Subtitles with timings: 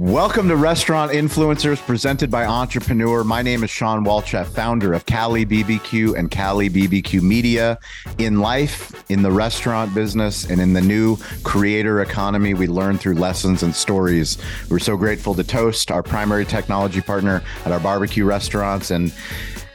[0.00, 3.24] Welcome to Restaurant Influencers presented by Entrepreneur.
[3.24, 7.80] My name is Shawn Walchef, founder of Cali BBQ and Cali BBQ Media.
[8.18, 13.14] In life, in the restaurant business, and in the new creator economy, we learn through
[13.14, 14.38] lessons and stories.
[14.70, 19.12] We're so grateful to Toast, our primary technology partner at our barbecue restaurants, and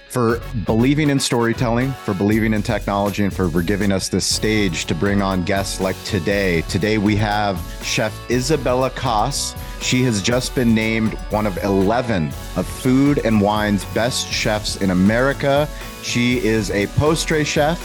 [0.08, 4.86] for believing in storytelling, for believing in technology, and for, for giving us this stage
[4.86, 6.62] to bring on guests like today.
[6.70, 9.54] Today we have Chef Isabella Coss.
[9.84, 14.92] She has just been named one of 11 of Food and Wine's best chefs in
[14.92, 15.68] America.
[16.02, 17.80] She is a postre chef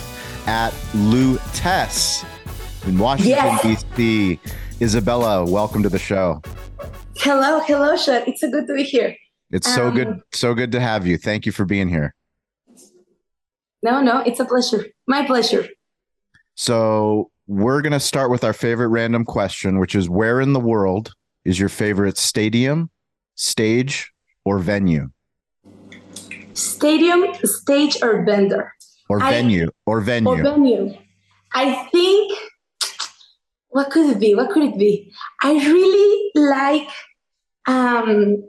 [0.48, 2.24] at Lutèce
[2.87, 3.32] in Washington,
[3.64, 3.82] Yes.
[3.96, 4.40] D.C.
[4.80, 6.40] Isabella, welcome to the show.
[7.16, 8.23] Hello, hello, Shawn.
[8.28, 9.15] It's so good to be here.
[9.51, 11.18] It's so Um, good, so good to have you.
[11.18, 12.15] Thank you for being here.
[13.82, 14.87] No, no, it's a pleasure.
[15.09, 15.66] My pleasure.
[16.54, 20.60] So we're going to start with our favorite random question, which is where in the
[20.60, 21.12] world
[21.48, 22.91] is your favorite stadium,
[23.34, 24.12] stage,
[24.45, 25.09] or venue?
[26.52, 28.73] Stadium, stage, or vendor?
[29.09, 30.29] Or I- venue, or venue.
[30.29, 30.95] Or venue?
[31.55, 32.38] I think,
[33.71, 34.35] what could it be?
[34.35, 35.10] What could it be?
[35.43, 36.88] I really like,
[37.66, 38.45] um,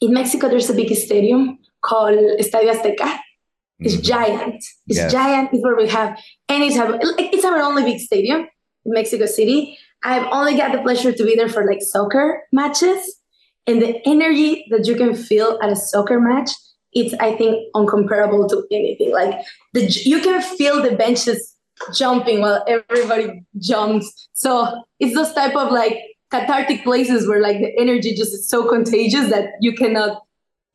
[0.00, 3.18] in Mexico, there's a big stadium called Estadio Azteca.
[3.78, 4.02] It's Mhm.
[4.02, 4.54] giant.
[4.88, 5.12] It's Yes.
[5.12, 5.50] giant.
[5.52, 6.18] It's where we have
[6.48, 8.40] any type of, like, it's our only big stadium
[8.84, 9.78] in Mexico City.
[10.02, 13.16] I've only got the pleasure to be there for like soccer matches.
[13.66, 16.50] And the energy that you can feel at a soccer match,
[16.92, 19.12] it's, I think, uncomparable to anything.
[19.12, 19.40] Like,
[19.72, 21.56] the, you can feel the benches
[21.94, 24.28] jumping while everybody jumps.
[24.32, 25.98] So it's those type of like
[26.30, 30.22] cathartic places where like the energy just is so contagious that you cannot,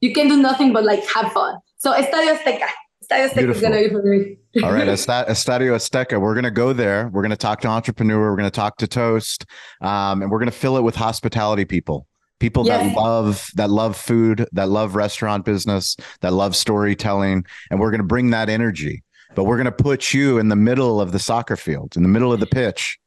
[0.01, 1.57] you can do nothing but like have fun.
[1.77, 2.67] So Estadio Azteca.
[3.09, 3.61] Estadio Azteca Beautiful.
[3.61, 4.37] gonna be for me.
[4.63, 6.19] All right, Estadio Azteca.
[6.19, 7.09] We're going to go there.
[7.09, 8.31] We're going to talk to entrepreneur.
[8.31, 9.45] We're going to talk to Toast,
[9.81, 12.07] um, and we're going to fill it with hospitality people,
[12.39, 17.91] people that love that love food, that love restaurant business, that love storytelling, and we're
[17.91, 19.03] going to bring that energy.
[19.35, 22.09] But we're going to put you in the middle of the soccer field, in the
[22.09, 22.97] middle of the pitch.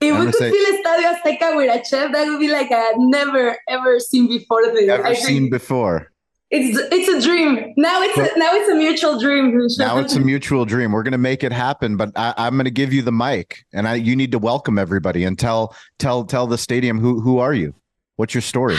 [0.00, 2.70] If I'm we could say- fill Estadio Azteca with a chef, that would be like
[2.70, 4.90] a never ever seen before thing.
[4.90, 6.12] Ever seen before.
[6.50, 7.74] It's it's a dream.
[7.76, 9.60] Now it's a, now it's a mutual dream.
[9.78, 10.92] Now it's a mutual dream.
[10.92, 13.66] We're going to make it happen, but I, I'm going to give you the mic,
[13.72, 17.38] and I you need to welcome everybody and tell tell tell the stadium who who
[17.38, 17.74] are you?
[18.16, 18.78] What's your story?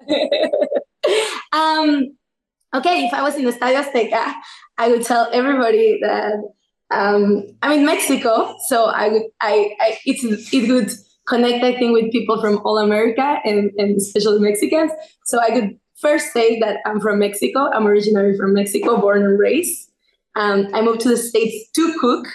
[1.52, 2.16] um,
[2.74, 4.34] okay, if I was in Estadio Azteca,
[4.78, 6.34] I would tell everybody that
[6.90, 10.90] um, I'm in Mexico, so I would I, I it's it would
[11.28, 14.90] connect I think with people from all America and and especially Mexicans.
[15.26, 17.70] So I could first say that I'm from Mexico.
[17.72, 19.88] I'm originally from Mexico, born and raised.
[20.34, 22.26] Um, I moved to the states to cook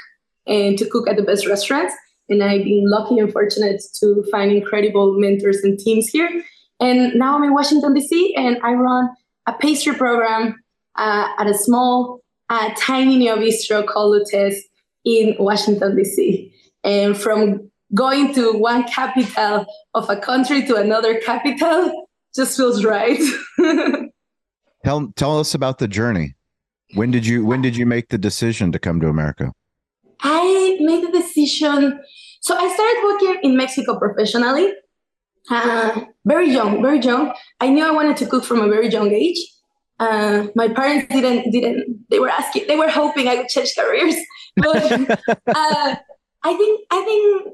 [0.47, 1.94] and to cook at the best restaurants.
[2.29, 6.44] And I've been lucky and fortunate to find incredible mentors and teams here.
[6.79, 9.09] And now I'm in Washington, D.C., and I run
[9.47, 10.61] a pastry program
[10.95, 14.59] uh, at a small, uh, tiny neo bistro called Lutèce
[15.05, 16.53] in Washington, D.C.
[16.84, 22.06] And from going to one capital of a country to another capital
[22.37, 23.19] just feels right.
[24.85, 26.35] Tell tell us about the journey.
[26.93, 29.51] When did you when did you make the decision to come to America?
[30.21, 31.99] I made the decision.
[32.39, 34.71] So I started working in Mexico professionally.
[35.49, 37.33] Uh, very young, very young.
[37.59, 39.39] I knew I wanted to cook from a very young age.
[39.99, 42.05] Uh, my parents didn't didn't.
[42.09, 42.67] They were asking.
[42.67, 44.15] They were hoping I would change careers.
[44.55, 44.91] But
[45.47, 45.95] uh,
[46.43, 47.53] I think I think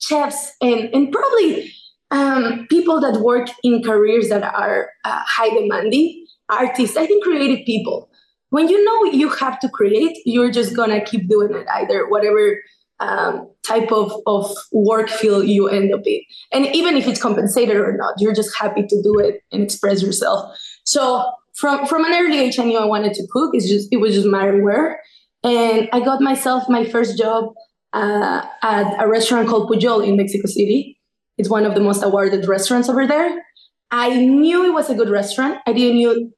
[0.00, 1.72] chefs and and probably
[2.12, 6.96] um, people that work in careers that are uh, high demanding, artists.
[6.96, 8.08] I think creative people
[8.52, 12.58] when you know you have to create, you're just gonna keep doing it, either whatever
[13.00, 16.20] um, type of, of work field you end up in.
[16.52, 20.02] And even if it's compensated or not, you're just happy to do it and express
[20.02, 20.54] yourself.
[20.84, 21.24] So
[21.54, 23.52] from from an early age, I knew I wanted to cook.
[23.54, 25.00] It's just it was just matter where.
[25.42, 27.54] And I got myself my first job
[27.94, 30.98] uh, at a restaurant called Pujol in Mexico City.
[31.38, 33.42] It's one of the most awarded restaurants over there.
[33.90, 35.58] I knew it was a good restaurant.
[35.66, 36.30] I didn't know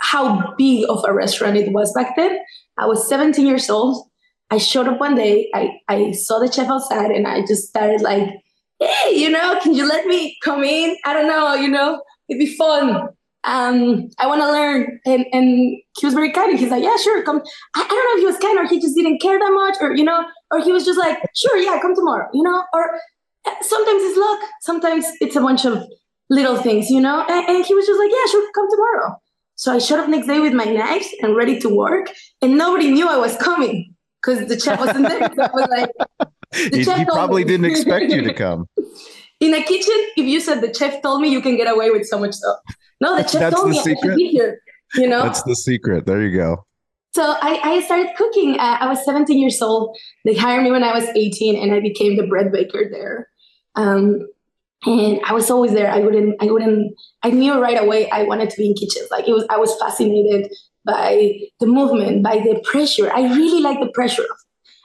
[0.00, 2.38] how big of a restaurant it was back then.
[2.78, 4.08] I was 17 years old.
[4.50, 5.50] I showed up one day.
[5.54, 8.28] I, I saw the chef outside and I just started like,
[8.78, 10.96] hey, you know, can you let me come in?
[11.04, 13.08] I don't know, you know, it'd be fun.
[13.44, 15.00] Um, I want to learn.
[15.04, 16.58] And, and he was very kind.
[16.58, 17.42] He's like, yeah, sure, come.
[17.74, 19.76] I, I don't know if he was kind or he just didn't care that much
[19.80, 22.98] or, you know, or he was just like, sure, yeah, come tomorrow, you know, or
[23.62, 24.40] sometimes it's luck.
[24.62, 25.82] Sometimes it's a bunch of
[26.30, 29.16] little things, you know, and, and he was just like, yeah, sure, come tomorrow.
[29.56, 32.10] So I showed up next day with my knives and ready to work,
[32.42, 35.20] and nobody knew I was coming because the chef wasn't there.
[35.34, 35.90] So I was like,
[36.72, 37.48] He, chef he probably me.
[37.48, 38.66] didn't expect you to come.
[39.40, 42.06] in a kitchen, if you said the chef told me, you can get away with
[42.06, 42.58] so much stuff.
[43.00, 44.16] No, the chef That's told the me I should secret?
[44.16, 44.60] be here.
[44.94, 46.06] You know, That's the secret.
[46.06, 46.64] There you go.
[47.14, 48.58] so I, I started cooking.
[48.58, 49.96] Uh, I was 17 years old.
[50.24, 53.28] They hired me when I was 18, and I became the bread baker there.
[53.76, 54.28] Um,
[54.86, 55.90] and I was always there.
[55.90, 56.36] I wouldn't.
[56.42, 56.94] I wouldn't.
[57.22, 59.08] I knew right away I wanted to be in kitchens.
[59.10, 59.46] Like it was.
[59.48, 60.52] I was fascinated
[60.84, 63.10] by the movement, by the pressure.
[63.12, 64.26] I really like the pressure.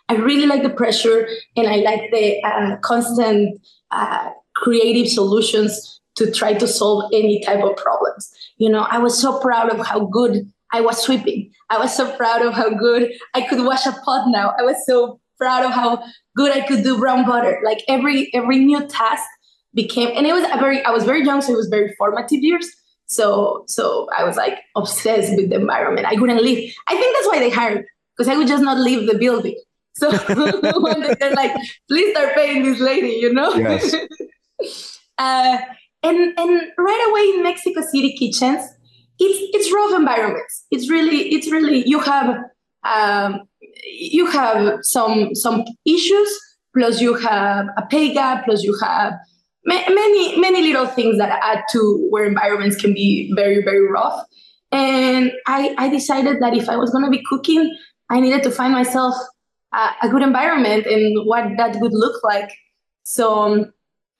[0.08, 6.32] I really like the pressure, and I like the uh, constant uh, creative solutions to
[6.32, 8.32] try to solve any type of problems.
[8.58, 11.52] You know, I was so proud of how good I was sweeping.
[11.70, 14.54] I was so proud of how good I could wash a pot now.
[14.58, 16.04] I was so proud of how
[16.36, 17.60] good I could do brown butter.
[17.64, 19.24] Like every every new task
[19.74, 22.42] became and it was a very I was very young, so it was very formative
[22.42, 22.68] years.
[23.06, 26.08] So so I was like obsessed with the environment.
[26.08, 26.74] I couldn't leave.
[26.88, 29.56] I think that's why they hired because I would just not leave the building.
[29.96, 30.12] So
[30.82, 31.56] when they're like,
[31.88, 33.54] please start paying this lady, you know?
[33.54, 33.94] Yes.
[35.18, 35.58] uh,
[36.04, 38.62] and and right away in Mexico City kitchens,
[39.20, 40.66] it's it's rough environments.
[40.72, 42.38] It's really it's really you have
[42.84, 43.42] um,
[43.92, 46.30] you have some some issues,
[46.76, 49.14] plus you have a pay gap, plus you have
[49.66, 54.24] ma- many many little things that add to where environments can be very very rough.
[54.72, 57.76] And I I decided that if I was going to be cooking,
[58.10, 59.16] I needed to find myself
[59.74, 62.52] a, a good environment and what that would look like.
[63.04, 63.44] So.
[63.44, 63.74] Um,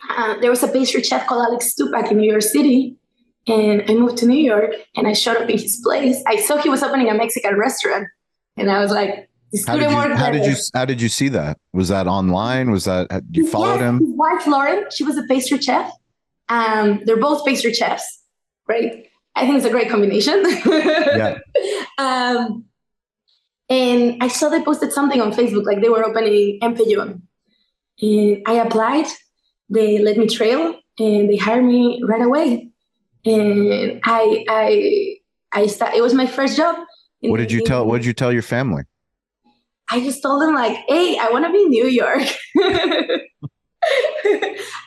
[0.10, 2.96] uh, there was a pastry chef called Alex Stupak in New York City.
[3.48, 6.22] And I moved to New York and I showed up in his place.
[6.28, 8.08] I saw he was opening a Mexican restaurant.
[8.58, 9.29] And I was like,
[9.66, 11.58] How did you how did you how did you see that?
[11.74, 12.72] Was that online?
[12.72, 14.00] Was that you followed him?
[14.00, 15.92] His wife, Lauren, she was a pastry chef.
[16.50, 18.22] Um, they're both pastry chefs,
[18.68, 19.08] right?
[19.36, 20.44] I think it's a great combination.
[20.66, 21.38] Yeah.
[21.98, 22.66] um,
[23.70, 27.22] and I saw they posted something on Facebook, like they were opening Empellon.
[28.02, 29.06] And I applied.
[29.70, 32.70] They let me trail, and they hired me right away.
[33.24, 35.18] And I, I,
[35.52, 36.76] I start, It was my first job.
[37.22, 38.84] What did you tell what did you tell your family?
[39.92, 42.24] I just told them like, "Hey, I want to be New York."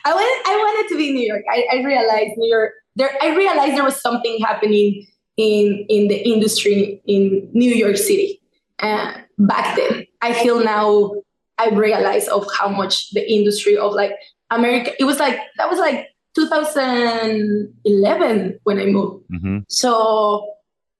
[0.05, 1.43] I wanted, I wanted to be New York.
[1.51, 2.73] I, I realized New York.
[2.95, 5.05] There, I realized there was something happening
[5.37, 8.41] in in the industry in New York City
[8.79, 10.05] uh, back then.
[10.21, 11.11] I feel now
[11.57, 14.13] I realize of how much the industry of like
[14.51, 14.91] America.
[14.99, 19.25] It was like that was like 2011 when I moved.
[19.29, 20.47] hmm So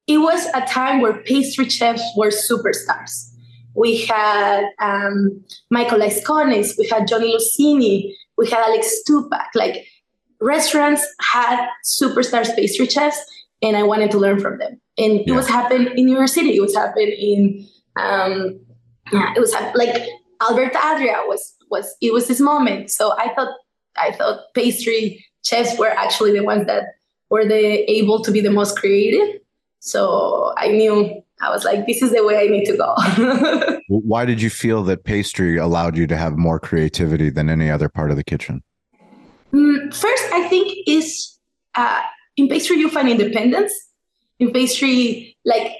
[0.08, 3.30] it was a time where pastry chefs were superstars.
[3.76, 9.48] We had um, Michael Laiskonis, we had Johnny Iuzzini, we had Alex Stupak.
[9.56, 9.88] Like
[10.40, 13.20] restaurants had superstar pastry chefs,
[13.62, 14.80] and I wanted to learn from them.
[14.98, 16.56] And it was happening in New York City.
[16.56, 18.60] It was happening in um,
[19.12, 20.08] yeah, it was like
[20.42, 22.92] Albert Adria was was it was this moment.
[22.92, 23.54] So I thought
[23.96, 26.96] I thought pastry chefs were actually the ones that
[27.30, 29.42] were they able to be the most creative.
[29.80, 33.80] So I knew I was like, this is the way I need to go.
[33.90, 37.90] Why did you feel that pastry allowed you to have more creativity than any other
[37.90, 38.64] part of the kitchen?
[39.54, 41.38] Mm, First, I think is
[41.76, 42.02] uh,
[42.38, 43.74] in pastry you find independence.
[44.40, 45.74] In pastry, like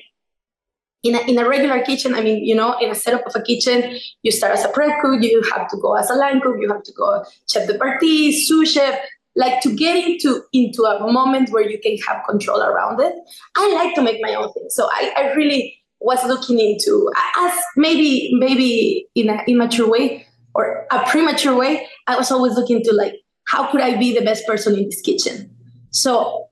[1.02, 3.42] in a, in a regular kitchen, I mean, you know, in a setup of a
[3.42, 6.58] kitchen, you start as a prep cook, you have to go as a line cook,
[6.60, 9.00] you have to go chef de partie, sous chef.
[9.36, 13.14] Like to get into into a moment where you can have control around it.
[13.58, 17.10] I like to make my own thing, so I, I really was looking into
[17.40, 21.88] as maybe maybe in an immature way or a premature way.
[22.06, 23.16] I was always looking to like
[23.48, 25.50] how could I be the best person in this kitchen?
[25.90, 26.50] So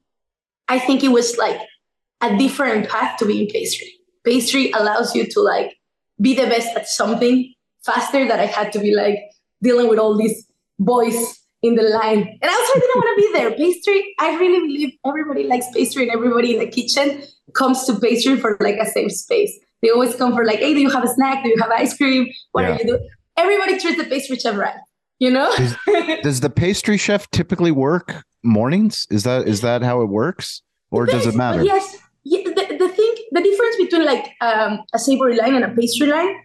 [0.68, 1.60] I think it was like
[2.22, 3.92] a different path to be in pastry.
[4.24, 5.78] Pastry allows you to like
[6.20, 9.18] be the best at something faster that I had to be like
[9.62, 10.48] dealing with all these
[10.80, 12.20] boys in the line.
[12.42, 13.52] And I also didn't want to be there.
[13.52, 17.22] Pastry, I really believe everybody likes pastry and everybody in the kitchen
[17.54, 19.52] comes to pastry for like a safe space.
[19.82, 21.44] They always come for like, hey, do you have a snack?
[21.44, 22.28] Do you have ice cream?
[22.52, 22.76] What Yeah.
[22.76, 23.10] are you doing?
[23.38, 24.76] Everybody treats the pastry chef right.
[25.20, 25.54] You know?
[26.24, 29.06] Does the pastry chef typically work mornings?
[29.12, 31.64] Is that is that how it works, or does it matter?
[31.64, 31.98] Yes.
[32.24, 36.08] Yeah, the, the thing, the difference between like um, a savory line and a pastry
[36.08, 36.36] line,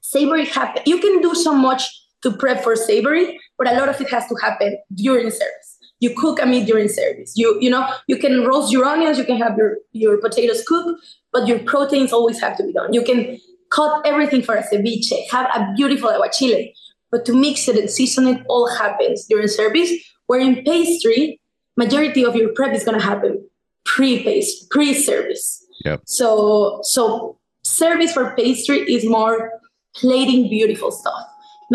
[0.00, 0.82] savory happen.
[0.86, 1.82] You can do so much
[2.24, 5.78] to prep for savory, but a lot of it has to happen during service.
[6.00, 7.32] You cook a meat during service.
[7.36, 11.00] You you know you can roast your onions, you can have your your potatoes cooked,
[11.32, 12.92] but your proteins always have to be done.
[12.92, 13.38] You can
[13.70, 16.72] cut everything for a ceviche, have a beautiful aguachile,
[17.10, 19.90] but to mix it and season it all happens during service.
[20.26, 21.40] Where in pastry,
[21.76, 23.46] majority of your prep is gonna happen
[23.84, 25.64] pre-paste, pre-service.
[25.84, 26.02] Yep.
[26.06, 29.52] So so service for pastry is more
[29.94, 31.26] plating beautiful stuff,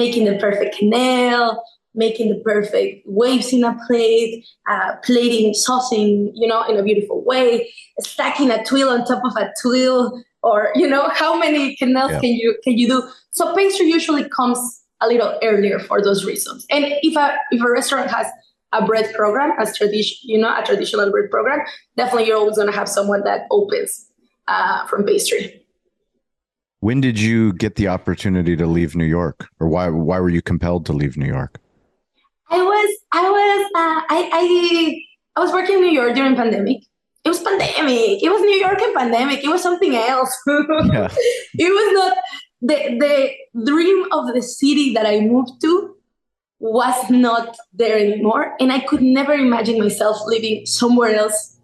[0.04, 1.62] making the perfect quenelle,
[1.94, 7.20] making the perfect waves in a plate, uh, plating, saucing, you know, in a beautiful
[7.32, 10.06] way, stacking a tuile on top of a tuile,
[10.42, 12.22] or you know, how many quenelles yeah.
[12.22, 13.00] can you can you do?
[13.32, 14.60] So pastry usually comes
[15.02, 16.66] a little earlier for those reasons.
[16.70, 18.28] And if a if a restaurant has
[18.72, 21.60] a bread program as tradition, you know, a traditional bread program,
[21.98, 23.92] definitely you're always going to have someone that opens
[24.48, 25.59] uh, from pastry.
[26.82, 30.42] When did you get the opportunity to leave New York, or why why were you
[30.42, 31.60] compelled to leave New York?
[32.50, 35.02] I was I was uh, I I
[35.36, 36.78] I was working in New York during pandemic.
[37.26, 38.24] It was pandemic.
[38.24, 39.44] It was New York and pandemic.
[39.44, 40.36] It was something else.
[40.48, 41.10] yeah.
[41.54, 42.18] It was not
[42.62, 45.96] the the dream of the city that I moved to
[46.60, 51.58] was not there anymore, and I could never imagine myself living somewhere else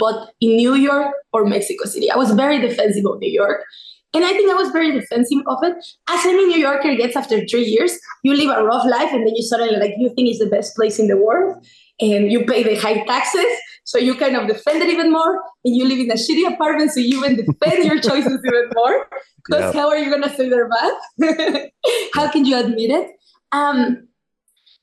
[0.00, 2.10] but in New York or Mexico City.
[2.10, 3.64] I was very defensive of New York.
[4.12, 5.74] And I think I was very defensive of it.
[6.08, 9.34] As any New Yorker gets after three years, you live a rough life and then
[9.36, 11.64] you suddenly like you think it's the best place in the world
[12.00, 13.46] and you pay the high taxes.
[13.84, 15.40] So you kind of defend it even more.
[15.64, 19.08] And you live in a shitty apartment, so you even defend your choices even more.
[19.44, 21.70] Because how are you gonna say they're bad?
[22.14, 23.10] how can you admit it?
[23.52, 24.08] Um,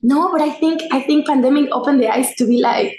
[0.02, 2.98] no, but I think I think pandemic opened the eyes to be like,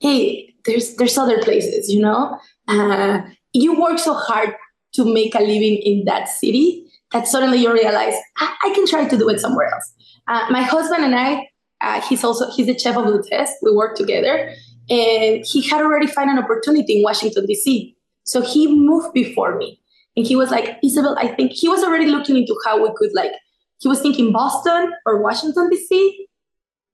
[0.00, 2.38] hey, there's there's other places, you know.
[2.68, 3.20] Uh,
[3.52, 4.54] you work so hard
[4.92, 9.06] to make a living in that city that suddenly you realize I, I can try
[9.08, 9.92] to do it somewhere else.
[10.28, 11.48] Uh, my husband and I,
[11.80, 13.48] uh, he's also he's the chef of Lutèce.
[13.62, 14.52] We work together,
[14.88, 17.96] and he had already found an opportunity in Washington D.C.
[18.24, 19.80] So he moved before me,
[20.16, 23.14] and he was like, Isabel, I think he was already looking into how we could
[23.14, 23.32] like.
[23.78, 26.26] He was thinking Boston or Washington D.C.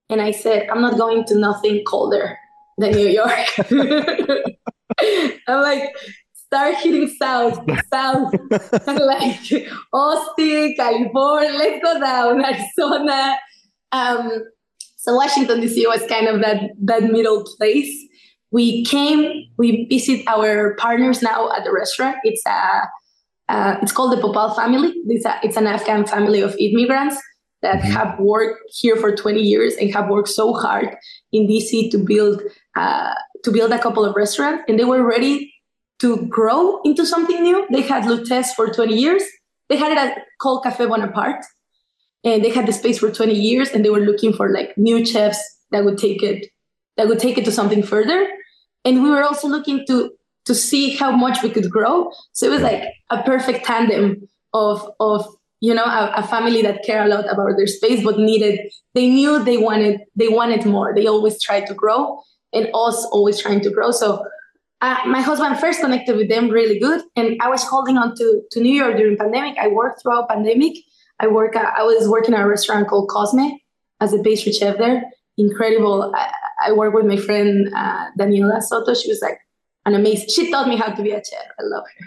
[0.09, 2.37] And I said, I'm not going to nothing colder
[2.77, 3.47] than New York.
[5.47, 5.93] I'm like,
[6.47, 7.59] start hitting south,
[7.93, 8.33] south,
[8.87, 9.39] like
[9.93, 12.43] Austin, California, let's go down,
[12.79, 13.37] Arizona.
[13.91, 14.43] Um,
[14.97, 15.85] so Washington D.C.
[15.87, 17.93] was kind of that that middle place.
[18.51, 22.17] We came, we visit our partners now at the restaurant.
[22.23, 22.87] It's a
[23.49, 24.93] uh, it's called the Popal family.
[25.07, 27.15] It's, a, it's an Afghan family of immigrants
[27.61, 27.91] that mm-hmm.
[27.91, 30.95] have worked here for 20 years and have worked so hard
[31.31, 32.41] in DC to build
[32.75, 33.13] uh,
[33.43, 35.53] to build a couple of restaurants, and they were ready
[35.99, 37.65] to grow into something new.
[37.71, 39.23] They had Lutèce for 20 years.
[39.69, 41.43] They had it at, called Café Bonaparte,
[42.23, 45.05] and they had the space for 20 years, and they were looking for like new
[45.05, 45.39] chefs
[45.71, 46.47] that would take it
[46.95, 48.27] that would take it to something further.
[48.83, 50.11] And we were also looking to
[50.45, 52.09] to see how much we could grow.
[52.31, 55.27] So it was like a perfect tandem of of
[55.59, 58.59] you know a, a family that care a lot about their space but needed
[58.93, 62.21] they knew they wanted they wanted more they always tried to grow
[62.53, 64.23] and us always trying to grow so
[64.81, 68.41] uh, my husband first connected with them really good and i was holding on to,
[68.51, 69.57] to new york during pandemic.
[69.57, 70.73] I worked throughout pandemic.
[71.19, 73.57] I work uh, i was working at a restaurant called cosme
[73.99, 75.03] as a pastry chef there.
[75.37, 76.13] Incredible.
[76.15, 76.31] I,
[76.67, 78.93] I work with my friend uh, daniela soto.
[78.93, 79.39] She was like
[79.85, 81.47] an amazing she taught me how to be a chef.
[81.59, 82.05] I love her.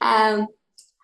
[0.00, 0.46] Um,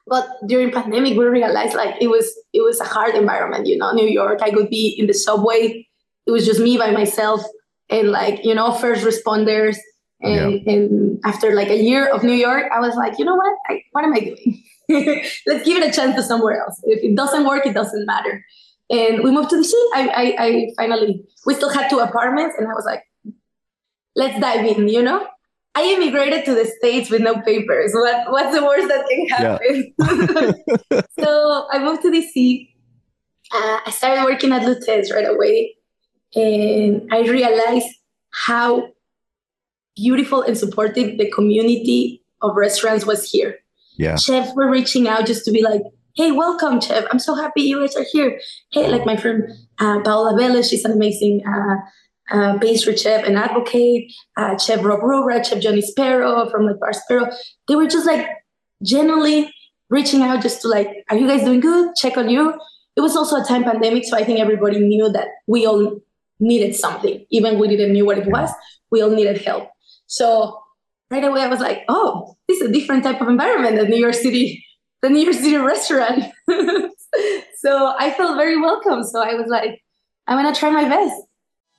[0.07, 3.91] but during pandemic we realized like it was it was a hard environment you know
[3.91, 4.41] new york.
[4.41, 5.87] I could be in the subway.
[6.27, 7.43] It was just me by myself.
[7.91, 9.79] And like you know first responders
[10.21, 10.73] and, yeah.
[10.73, 13.83] and after like a year of new york i was like you know what I,
[13.93, 14.65] what am i doing
[15.47, 18.45] let's give it a chance to somewhere else if it doesn't work it doesn't matter
[18.91, 22.67] and we moved to dc I, I, I finally we still had two apartments and
[22.67, 23.05] i was like
[24.17, 25.27] let's dive in you know
[25.79, 27.93] I immigrated to the States with no papers.
[27.95, 29.95] What what's the worst that can happen?
[30.91, 31.03] Yeah.
[31.21, 32.69] so I moved to DC.
[33.55, 35.77] Uh, I started working at Lutèce right away.
[36.35, 37.87] And I realized
[38.31, 38.89] how
[39.99, 43.59] beautiful and supportive the community of restaurants was here.
[43.97, 44.17] Yeah.
[44.17, 45.83] Chefs were reaching out just to be like,
[46.14, 47.05] hey, welcome, chef.
[47.11, 48.40] I'm so happy you guys are here.
[48.71, 49.45] Hey, like my friend
[49.78, 51.76] uh, Paola Velez, she's an amazing uh,
[52.31, 56.93] uh, pastry chef and advocate, uh, Chef Rob Rubba, Chef Johnny Spero from like Bar
[56.93, 57.26] Spero.
[57.67, 58.26] They were just like
[58.83, 59.52] genuinely
[59.90, 61.95] reaching out just to like, are you guys doing good?
[61.97, 62.55] Check on you.
[62.97, 66.00] It was also a time pandemic, so I think everybody knew that we all
[66.40, 68.50] needed something, even we didn't knew what it was.
[68.90, 69.71] We all needed help.
[70.09, 70.61] So
[71.11, 73.97] right away, I was like, oh, this is a different type of environment than New
[73.97, 74.65] York City,
[75.03, 76.25] the New York City restaurant.
[77.57, 79.05] so I felt very welcome.
[79.05, 79.81] So I was like,
[80.27, 81.23] I'm gonna try my best.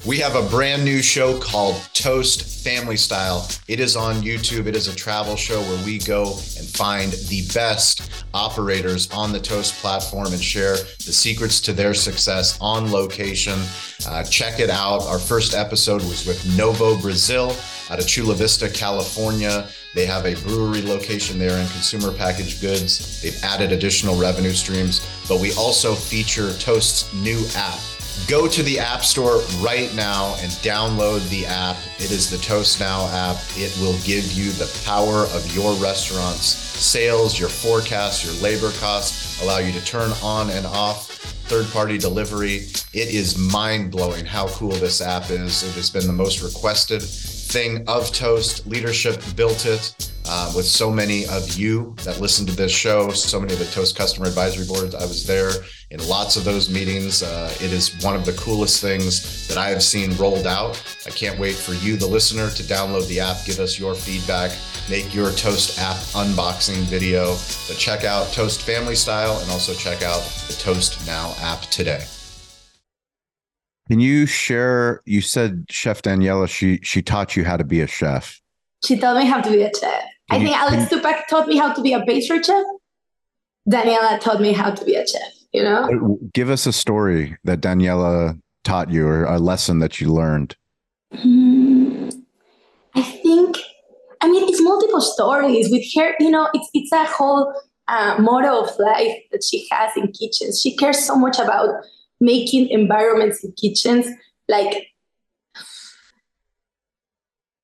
[0.06, 3.46] We have a brand new show called Toast Family Style.
[3.68, 4.66] It is on YouTube.
[4.66, 6.22] It is a travel show where we go
[6.58, 11.94] and find the best operators on the Toast platform and share the secrets to their
[11.94, 13.60] success on location.
[14.08, 15.02] Uh, check it out.
[15.02, 17.54] Our first episode was with Novo Brazil
[17.90, 19.68] out of Chula Vista, California.
[19.96, 23.22] They have a brewery location there in consumer packaged goods.
[23.22, 27.82] They've added additional revenue streams, but we also feature Toast's new app
[28.28, 31.78] Go to the App Store right now and download the app.
[31.98, 33.38] It is the Toast Now app.
[33.56, 39.42] It will give you the power of your restaurant's sales, your forecasts, your labor costs,
[39.42, 41.10] allow you to turn on and off
[41.50, 42.58] third party delivery.
[42.94, 45.64] It is mind blowing how cool this app is.
[45.64, 48.68] It has been the most requested thing of Toast.
[48.68, 53.40] Leadership built it uh, with so many of you that listen to this show, so
[53.40, 54.94] many of the Toast customer advisory boards.
[54.94, 55.50] I was there
[55.92, 57.24] in lots of those meetings.
[57.24, 60.82] Uh, it is one of the coolest things that I have seen rolled out.
[61.06, 64.52] I can't wait for you, the listener, to download the app, give us your feedback,
[64.90, 67.32] make your Toast app unboxing video.
[67.68, 72.06] But check out Toast Family Style and also check out the Toast Now app today.
[73.88, 75.02] Can you share?
[75.06, 78.40] You said Chef Daniela, she she taught you how to be a chef.
[78.86, 80.04] She taught me how to be a chef.
[80.30, 82.64] I think Alex Stupak taught me how to be a pastry chef.
[83.68, 85.84] Daniela taught me how to be a chef, you know?
[85.84, 90.56] Uh, give us a story that Daniela taught you or a lesson that you learned.
[91.14, 92.24] Mm,
[92.96, 93.58] I think,
[94.22, 97.54] I mean, it's multiple stories with her, you know, it's, it's a whole
[97.88, 100.62] uh, motto of life that she has in kitchens.
[100.62, 101.84] She cares so much about
[102.20, 104.06] making environments in kitchens
[104.48, 104.88] like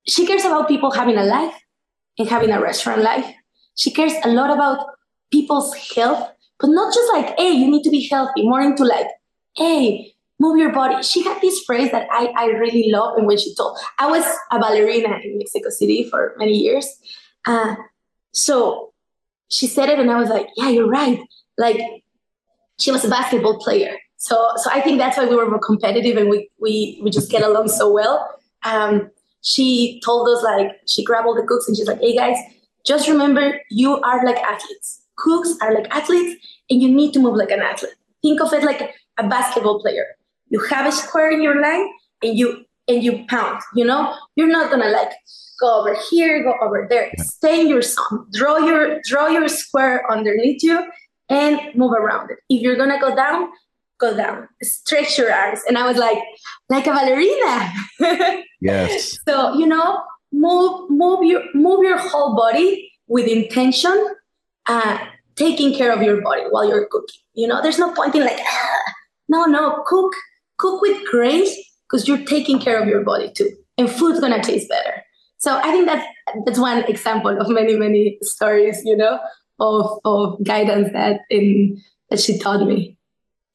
[0.08, 1.56] she cares about people having a life
[2.18, 3.26] and having a restaurant life.
[3.76, 4.88] She cares a lot about
[5.32, 9.08] people's health, but not just like, hey, you need to be healthy, more into like,
[9.56, 11.02] hey, move your body.
[11.04, 13.18] She had this phrase that I, I really love.
[13.18, 16.88] And when she told, I was a ballerina in Mexico City for many years.
[17.46, 17.76] Uh,
[18.34, 18.94] so
[19.50, 21.20] she said it, and I was like, yeah, you're right.
[21.58, 21.80] Like,
[22.80, 23.98] she was a basketball player.
[24.18, 27.30] So, so I think that's why we were more competitive and we, we, we just
[27.30, 28.28] get along so well.
[28.64, 32.38] Um, she told us like she grabbed all the cooks and she's like, hey guys,
[32.86, 35.05] just remember you are like athletes.
[35.18, 37.94] Cooks are like athletes and you need to move like an athlete.
[38.22, 40.06] Think of it like a basketball player.
[40.50, 41.88] You have a square in your line
[42.22, 44.14] and you and you pound, you know?
[44.36, 45.12] You're not gonna like
[45.60, 47.12] go over here, go over there.
[47.18, 48.28] Stay in your zone.
[48.32, 50.86] Draw your draw your square underneath you
[51.30, 52.38] and move around it.
[52.50, 53.50] If you're gonna go down,
[53.98, 55.62] go down, stretch your arms.
[55.68, 56.20] And I was like,
[56.70, 58.44] like a ballerina.
[58.62, 59.18] yes.
[59.28, 60.02] So, you know,
[60.32, 64.16] move, move your, move your whole body with intention,
[64.68, 64.98] uh,
[65.36, 67.22] taking care of your body while you're cooking.
[67.34, 68.94] You know, there's no point in like, ah.
[69.30, 70.14] no, no, cook,
[70.58, 71.56] cook with grace
[71.90, 73.52] because you're taking care of your body too.
[73.78, 75.04] And food's gonna taste better.
[75.38, 76.06] So I think that's
[76.46, 79.20] that's one example of many, many stories, you know,
[79.60, 82.98] of of guidance that in that she taught me.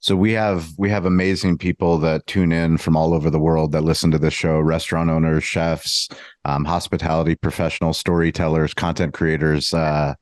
[0.01, 3.73] So we have we have amazing people that tune in from all over the world
[3.73, 6.09] that listen to this show: restaurant owners, chefs,
[6.45, 9.75] um, hospitality professionals, storytellers, content creators.
[9.75, 10.15] Uh,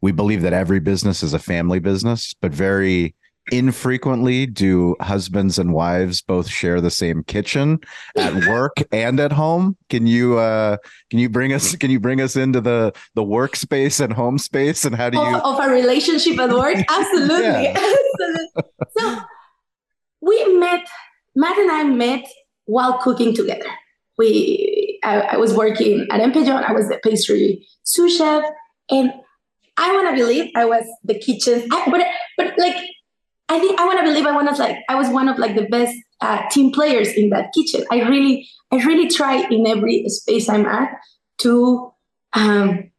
[0.00, 3.14] we believe that every business is a family business, but very
[3.50, 7.78] infrequently do husbands and wives both share the same kitchen
[8.16, 9.76] at work and at home.
[9.88, 10.76] Can you uh
[11.10, 14.84] can you bring us can you bring us into the the workspace and home space
[14.84, 16.76] and how do you of, of a relationship at work?
[16.88, 18.48] Absolutely absolutely.
[18.96, 19.18] So
[20.20, 20.86] we met
[21.34, 22.26] matt and i met
[22.66, 23.70] while cooking together.
[24.18, 26.64] We i, I was working at Empellón.
[26.68, 28.44] i was the pastry sous chef
[28.90, 29.12] and
[29.78, 32.04] I want to believe I was the kitchen, I, but
[32.36, 32.76] but like
[33.48, 35.54] I think I want to believe I want to like I was one of like
[35.54, 37.86] the best uh, team players in that kitchen.
[37.90, 40.90] I really I really try in every space I'm at
[41.38, 41.92] to
[42.34, 42.90] um,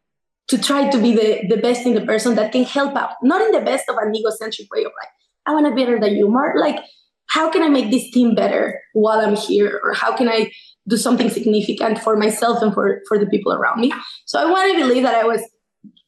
[0.47, 3.41] to try to be the the best in the person that can help out, not
[3.41, 5.11] in the best of an egocentric way of like
[5.45, 6.79] I want to be better than you, more like
[7.27, 10.51] how can I make this team better while I'm here, or how can I
[10.87, 13.93] do something significant for myself and for for the people around me.
[14.25, 15.41] So I want to believe that I was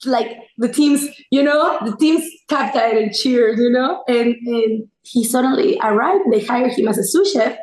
[0.05, 5.23] like the team's, you know, the team's captain and cheered, you know, and and he
[5.23, 6.23] suddenly arrived.
[6.31, 7.57] They hired him as a sous chef,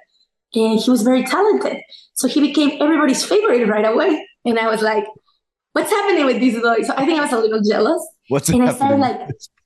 [0.55, 1.79] and he was very talented.
[2.15, 4.27] So he became everybody's favorite right away.
[4.45, 5.05] And I was like,
[5.73, 8.03] "What's happening with these boys?" So I think I was a little jealous.
[8.29, 8.69] What's happening?
[8.69, 8.71] and?
[8.71, 9.21] I started like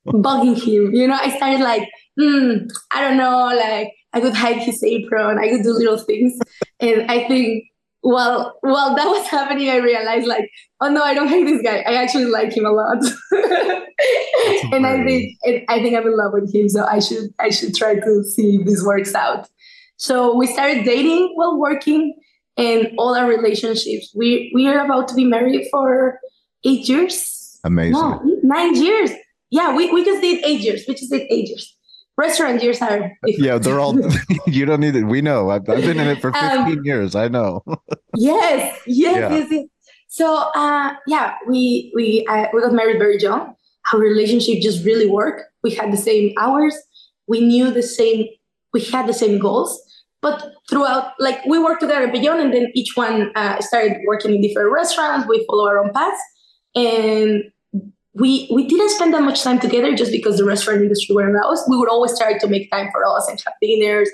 [0.06, 0.94] bugging him.
[0.94, 5.38] You know, I started like, hmm, I don't know, like I could hide his apron,
[5.38, 6.38] I could do little things,
[6.80, 7.64] and I think
[8.02, 11.78] well, while that was happening, I realized like, oh no, I don't hate this guy.
[11.86, 12.98] I actually like him a lot,
[14.72, 15.38] and I think
[15.68, 16.68] I think I'm in love with him.
[16.68, 19.48] So I should I should try to see if this works out.
[19.96, 22.14] So we started dating while working,
[22.56, 24.12] and all our relationships.
[24.14, 26.18] We we are about to be married for
[26.64, 27.60] eight years.
[27.64, 27.92] Amazing.
[27.92, 29.10] No, nine years.
[29.50, 30.84] Yeah, we, we just did eight years.
[30.88, 31.76] We just did eight years
[32.16, 33.98] restaurant years are yeah they're all
[34.46, 35.04] you don't need it.
[35.04, 35.50] We know.
[35.50, 37.14] I've, I've been in it for 15 um, years.
[37.14, 37.62] I know.
[38.16, 39.34] Yes yes, yeah.
[39.34, 39.66] yes yes.
[40.08, 43.54] So uh yeah we we uh, we got married very young.
[43.92, 45.42] Our relationship just really worked.
[45.62, 46.76] We had the same hours.
[47.26, 48.26] We knew the same
[48.72, 49.80] we had the same goals.
[50.20, 54.40] But throughout, like we worked together beyond, and then each one uh, started working in
[54.40, 55.26] different restaurants.
[55.28, 56.20] We follow our own paths,
[56.76, 57.42] and
[58.14, 61.50] we we didn't spend that much time together just because the restaurant industry wouldn't allow
[61.50, 61.64] us.
[61.68, 64.08] We would always try to make time for us and have dinners,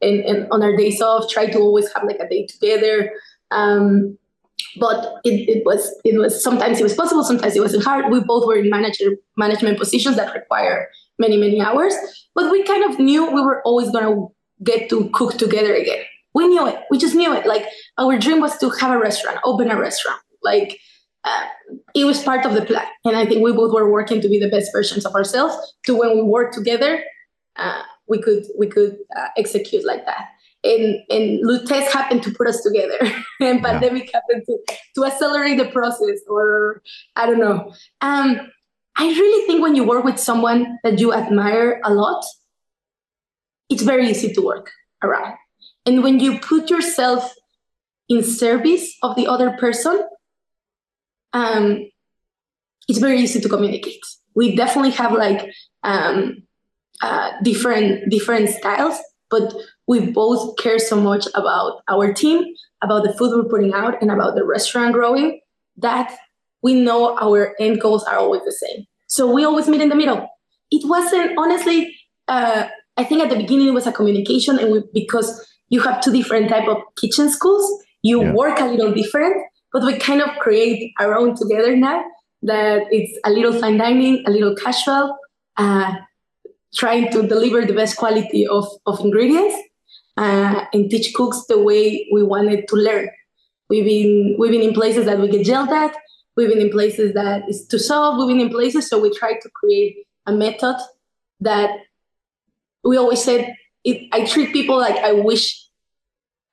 [0.00, 3.12] and, and on our days off, try to always have like a day together.
[3.50, 4.18] Um,
[4.76, 8.10] but it, it was it was sometimes it was possible, sometimes it wasn't hard.
[8.10, 10.88] We both were in manager management positions that require
[11.18, 11.94] many many hours,
[12.34, 14.26] but we kind of knew we were always gonna
[14.64, 16.02] get to cook together again.
[16.34, 16.80] We knew it.
[16.90, 17.46] We just knew it.
[17.46, 17.66] Like
[17.98, 20.20] our dream was to have a restaurant, open a restaurant.
[20.42, 20.80] Like
[21.24, 21.46] uh,
[21.94, 24.38] it was part of the plan, and I think we both were working to be
[24.38, 25.74] the best versions of ourselves.
[25.86, 27.02] To when we work together,
[27.56, 30.26] uh, we could we could uh, execute like that
[30.64, 32.98] and and Lutèce happened to put us together,
[33.40, 33.62] and yeah.
[33.62, 34.58] pandemic happened to
[34.96, 36.82] to accelerate the process, or
[37.16, 37.72] I don't know.
[38.00, 38.40] Um,
[38.96, 42.24] I really think when you work with someone that you admire a lot,
[43.68, 44.70] it's very easy to work
[45.02, 45.34] around,
[45.86, 47.34] and when you put yourself
[48.08, 50.02] in service of the other person,
[51.34, 51.90] um,
[52.88, 54.00] it's very easy to communicate.
[54.34, 56.42] We definitely have like um,
[57.02, 58.96] uh, different different styles,
[59.30, 59.54] but
[59.86, 62.44] we both care so much about our team,
[62.82, 65.40] about the food we're putting out, and about the restaurant growing
[65.76, 66.16] that
[66.62, 68.86] we know our end goals are always the same.
[69.06, 70.28] So we always meet in the middle.
[70.70, 71.94] It wasn't honestly.
[72.26, 76.00] Uh, I think at the beginning it was a communication, and we, because you have
[76.00, 78.32] two different type of kitchen schools, you yeah.
[78.32, 79.42] work a little different.
[79.74, 82.02] But we kind of create our own together now.
[82.42, 85.18] That it's a little fine dining, a little casual,
[85.56, 85.94] uh,
[86.74, 89.56] trying to deliver the best quality of, of ingredients
[90.16, 93.08] uh, and teach cooks the way we wanted to learn.
[93.68, 95.96] We've been we've been in places that we get yelled at.
[96.36, 98.18] We've been in places that is too soft.
[98.18, 100.76] We've been in places so we try to create a method
[101.40, 101.70] that
[102.82, 103.54] we always said.
[103.84, 105.68] It, I treat people like I wish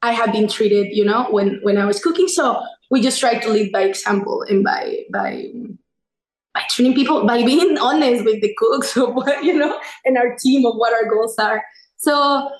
[0.01, 0.95] I had been treated.
[0.95, 2.27] You know, when when I was cooking.
[2.27, 5.49] So we just try to lead by example and by by
[6.53, 10.35] by treating people by being honest with the cooks of what you know and our
[10.37, 11.63] team of what our goals are.
[11.97, 12.51] So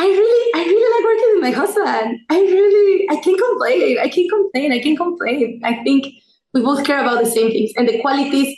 [0.00, 2.20] I really, I really like working with my husband.
[2.30, 3.98] I really, I can't complain.
[3.98, 4.72] I can't complain.
[4.72, 5.60] I can't complain.
[5.64, 6.14] I think
[6.54, 8.56] we both care about the same things and the qualities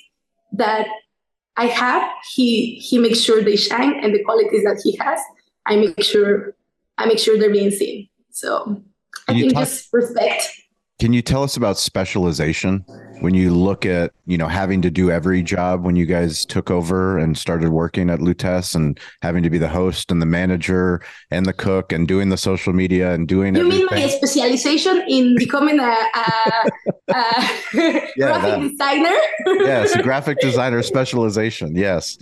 [0.53, 0.87] that
[1.57, 2.11] I have.
[2.35, 5.18] He he makes sure they shine, and the qualities that he has,
[5.64, 6.55] I make sure
[6.98, 8.09] I make sure they're being seen.
[8.31, 8.83] So
[9.26, 10.50] I think talk, just respect.
[11.00, 12.84] Can you tell us about specialization?
[13.20, 16.70] when you look at you know having to do every job when you guys took
[16.70, 21.02] over and started working at Lutèce and having to be the host and the manager
[21.30, 23.86] and the cook and doing the social media and doing you everything.
[23.86, 26.70] mean my specialization in becoming a, a,
[27.10, 27.22] a
[27.74, 32.18] yeah, graphic designer yes a graphic designer specialization yes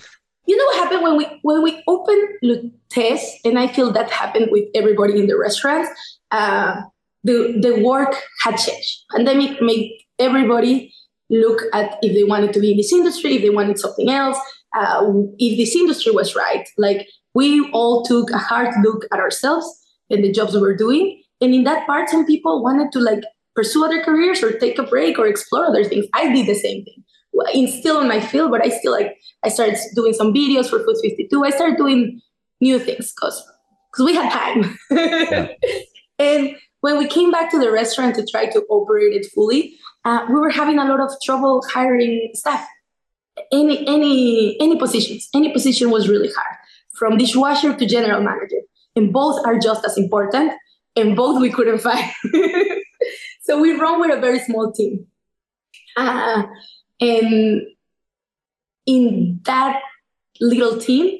[0.46, 4.48] you know what happened when we when we opened Lutèce and I feel that happened
[4.50, 5.88] with everybody in the restaurants
[6.30, 6.82] uh,
[7.24, 10.92] the the work had changed pandemic made everybody
[11.30, 14.38] look at if they wanted to be in this industry, if they wanted something else,
[14.76, 16.68] uh, if this industry was right.
[16.76, 19.66] Like we all took a hard look at ourselves
[20.10, 21.22] and the jobs we were doing.
[21.40, 23.22] And in that part, some people wanted to like
[23.54, 26.06] pursue other careers or take a break or explore other things.
[26.14, 27.04] I did the same thing.
[27.54, 30.80] In still in my field, but I still like I started doing some videos for
[30.80, 31.44] Food 52.
[31.44, 32.20] I started doing
[32.60, 33.40] new things because
[33.92, 34.76] because we had time.
[34.90, 35.48] Yeah.
[36.18, 40.26] and when we came back to the restaurant to try to operate it fully, uh,
[40.28, 42.66] we were having a lot of trouble hiring staff.
[43.52, 46.56] Any any any positions, any position was really hard,
[46.94, 48.62] from dishwasher to general manager,
[48.96, 50.52] and both are just as important,
[50.96, 52.10] and both we couldn't find.
[53.42, 55.06] so we run with a very small team,
[55.96, 56.42] uh,
[57.00, 57.62] and
[58.86, 59.80] in that
[60.40, 61.18] little team,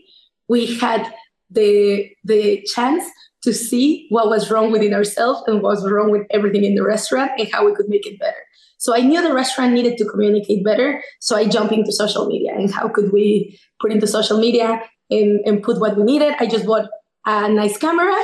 [0.48, 1.12] we had
[1.50, 3.04] the the chance
[3.42, 6.83] to see what was wrong within ourselves and what was wrong with everything in the
[6.83, 8.42] restaurant and how we could make it better.
[8.79, 11.03] So I knew the restaurant needed to communicate better.
[11.20, 15.40] So I jumped into social media and how could we put into social media and,
[15.46, 16.35] and put what we needed.
[16.38, 16.88] I just bought
[17.27, 18.14] a nice camera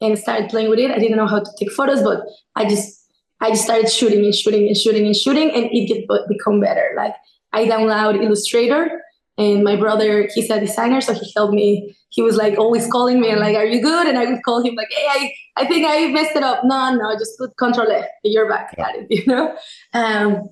[0.00, 0.90] and started playing with it.
[0.90, 2.22] I didn't know how to take photos, but
[2.56, 2.96] I just
[3.42, 6.92] I just started shooting and shooting and shooting and shooting and it get become better.
[6.96, 7.14] Like
[7.52, 9.00] I download Illustrator
[9.40, 11.96] and my brother, he's a designer, so he helped me.
[12.10, 14.62] He was like always calling me and like, "Are you good?" And I would call
[14.62, 17.90] him like, "Hey, I, I think I messed it up." No, no, just put Control
[17.90, 18.04] F.
[18.22, 19.56] You're back at it, you know.
[19.94, 20.50] Um,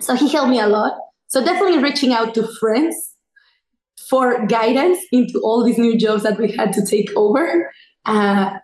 [0.00, 0.94] so he helped me a lot.
[1.26, 2.96] So definitely reaching out to friends
[4.08, 7.70] for guidance into all these new jobs that we had to take over
[8.06, 8.58] uh,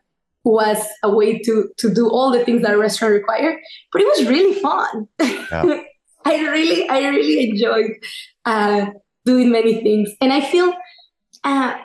[0.44, 3.60] was a way to to do all the things that a restaurant required.
[3.92, 5.08] But it was really fun.
[5.20, 5.82] Yeah.
[6.26, 7.92] I really, I really enjoyed.
[8.44, 8.86] Uh,
[9.26, 10.10] doing many things.
[10.22, 10.72] And I feel
[11.44, 11.76] uh,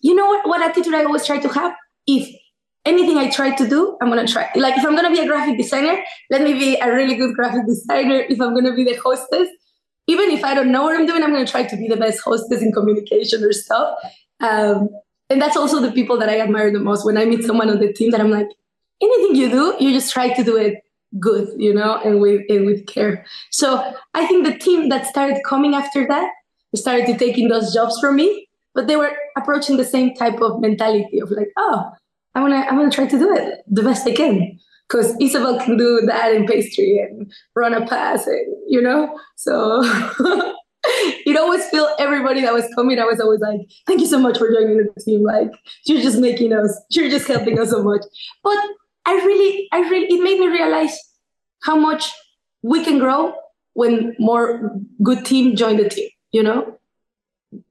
[0.00, 1.74] you know what, what attitude I always try to have?
[2.06, 2.28] If
[2.84, 4.50] anything I try to do, I'm gonna try.
[4.54, 7.66] Like if I'm gonna be a graphic designer, let me be a really good graphic
[7.66, 8.24] designer.
[8.28, 9.48] If I'm gonna be the hostess,
[10.08, 12.20] even if I don't know what I'm doing, I'm gonna try to be the best
[12.20, 13.98] hostess in communication or stuff.
[14.40, 14.88] Um,
[15.30, 17.06] and that's also the people that I admire the most.
[17.06, 18.48] When I meet someone on the team that I'm like,
[19.00, 20.82] anything you do, you just try to do it
[21.20, 23.24] good, you know, and with and with care.
[23.50, 26.30] So I think the team that started coming after that
[26.76, 30.60] started to taking those jobs from me, but they were approaching the same type of
[30.60, 31.90] mentality of like, oh,
[32.34, 34.58] I'm gonna I'm gonna try to do it the best I can.
[34.88, 39.82] Because Isabel can do that in pastry and run a pass and you know, so
[41.26, 42.98] you'd always feel everybody that was coming.
[42.98, 45.22] I was always like, "Thank you so much for joining the team.
[45.22, 45.50] Like,
[45.86, 48.02] you're just making us, you're just helping us so much."
[48.42, 48.58] But
[49.06, 50.96] I really, I really, it made me realize
[51.62, 52.12] how much
[52.62, 53.34] we can grow
[53.74, 56.08] when more good team join the team.
[56.32, 56.78] You know,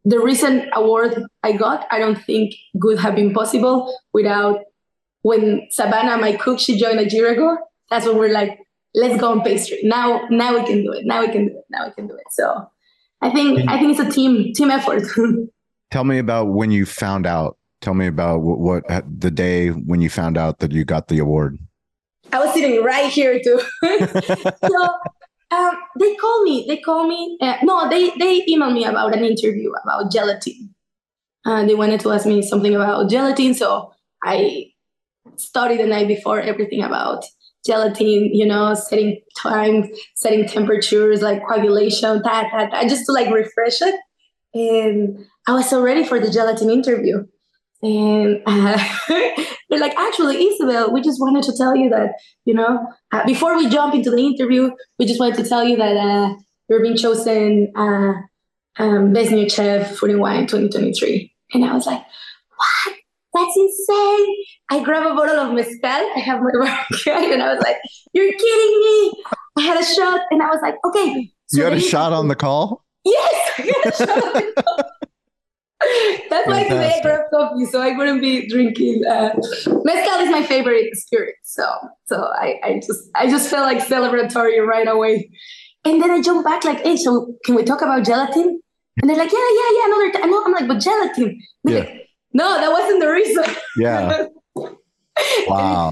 [0.06, 4.62] the recent award I got, I don't think would have been possible without
[5.24, 7.58] when Savannah, my cook, she joined a year ago.
[7.90, 8.60] That's when we're like,
[8.94, 9.80] let's go on pastry.
[9.84, 11.06] Now, now we can do it.
[11.06, 11.66] Now we can do it.
[11.70, 12.26] Now we can do it.
[12.32, 12.70] So
[13.22, 15.04] I think I think it's a team team effort.
[15.92, 17.58] Tell me about when you found out.
[17.82, 21.18] Tell me about what, what the day when you found out that you got the
[21.18, 21.58] award.
[22.32, 23.60] I was sitting right here too.
[24.68, 24.90] so
[25.52, 26.66] um, they called me.
[26.68, 27.38] They called me.
[27.42, 30.74] Uh, no, they they emailed me about an interview about gelatin.
[31.46, 33.92] Uh, they wanted to ask me something about gelatin, so
[34.24, 34.72] I
[35.36, 37.26] studied the night before everything about
[37.66, 43.32] gelatin, you know, setting time, setting temperatures, like coagulation, that, that, that, just to like
[43.32, 43.96] refresh it.
[44.54, 47.26] And I was so ready for the gelatin interview.
[47.84, 48.78] And uh,
[49.70, 52.14] they're like, actually, Isabel, we just wanted to tell you that,
[52.46, 55.78] you know, uh, before we jump into the interview, we just wanted to tell you
[55.78, 56.36] that uh,
[56.70, 58.14] you're being chosen uh,
[58.78, 61.34] um, Best New Chef Food and Wine 2023.
[61.54, 62.02] And I was like,
[62.56, 62.96] what?
[63.34, 64.36] That's insane.
[64.70, 65.90] I grab a bottle of mezcal.
[65.90, 67.78] I have my barbecue, and I was like,
[68.14, 69.24] "You're kidding me!"
[69.58, 72.28] I had a shot, and I was like, "Okay." So you had a shot on
[72.28, 72.84] the call.
[73.06, 74.02] Yes,
[76.30, 79.04] That's why today I grabbed coffee, so I wouldn't be drinking.
[79.06, 79.34] Uh,
[79.84, 81.66] mezcal is my favorite spirit, so
[82.06, 85.30] so I, I just I just felt like celebratory right away,
[85.86, 88.62] and then I jump back like, "Hey, so can we talk about gelatin?"
[89.02, 90.30] And they're like, "Yeah, yeah, yeah." Another time.
[90.30, 91.80] No, I'm like, "But gelatin." yeah.
[91.80, 92.02] Like,
[92.34, 93.46] no, that wasn't the reason.
[93.78, 94.28] Yeah.
[94.56, 94.72] wow.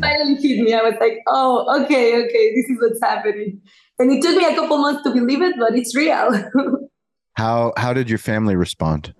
[0.01, 0.73] And it finally hit me.
[0.73, 3.61] I was like, oh, okay, okay, this is what's happening.
[3.99, 6.49] And it took me a couple months to believe it, but it's real.
[7.33, 9.13] how how did your family respond?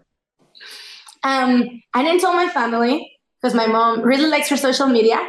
[1.23, 5.19] Um, I didn't tell my family because my mom really likes her social media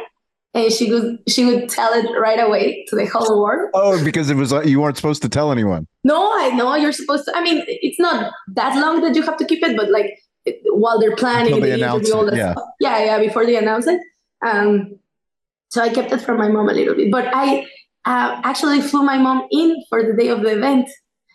[0.53, 3.69] and she would she would tell it right away to the whole world.
[3.73, 5.87] Oh, because it was like you weren't supposed to tell anyone.
[6.03, 7.35] No, I know you're supposed to.
[7.35, 10.19] I mean, it's not that long that you have to keep it, but like
[10.65, 12.53] while they're planning they the interview, all yeah.
[12.53, 12.65] Stuff.
[12.79, 14.01] yeah, yeah, before they announce it.
[14.45, 14.99] Um,
[15.69, 17.61] so I kept it from my mom a little bit, but I
[18.05, 20.89] uh, actually flew my mom in for the day of the event.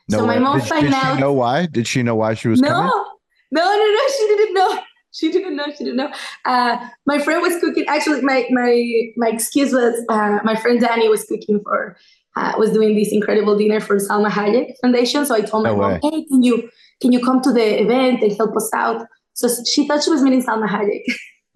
[0.09, 0.35] No so way.
[0.35, 1.19] my mom did, did out.
[1.19, 1.67] know why?
[1.67, 3.05] Did she know why she was no, coming?
[3.51, 4.79] No, no, no, she didn't know.
[5.13, 5.65] She didn't know.
[5.69, 6.13] She didn't know.
[6.45, 7.87] Uh, my friend was cooking.
[7.89, 8.85] Actually, my my
[9.17, 11.97] my excuse was uh, my friend Danny was cooking for
[12.37, 15.25] uh, was doing this incredible dinner for Salma Hayek Foundation.
[15.25, 16.01] So I told my no mom, way.
[16.03, 16.69] "Hey, can you
[17.01, 20.21] can you come to the event and help us out?" So she thought she was
[20.21, 21.03] meeting Salma Hayek.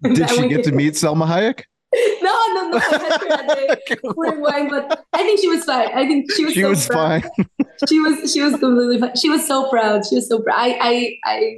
[0.15, 1.61] Did she get to meet Salma Hayek?
[2.21, 2.79] no, no, no.
[2.79, 5.89] I wine, but I think she was fine.
[5.93, 6.53] I think she was.
[6.53, 7.23] She so was proud.
[7.23, 7.47] fine.
[7.89, 8.33] she was.
[8.33, 9.15] She was completely fine.
[9.15, 10.05] She was so proud.
[10.07, 10.57] She was so proud.
[10.57, 11.55] I, I, I,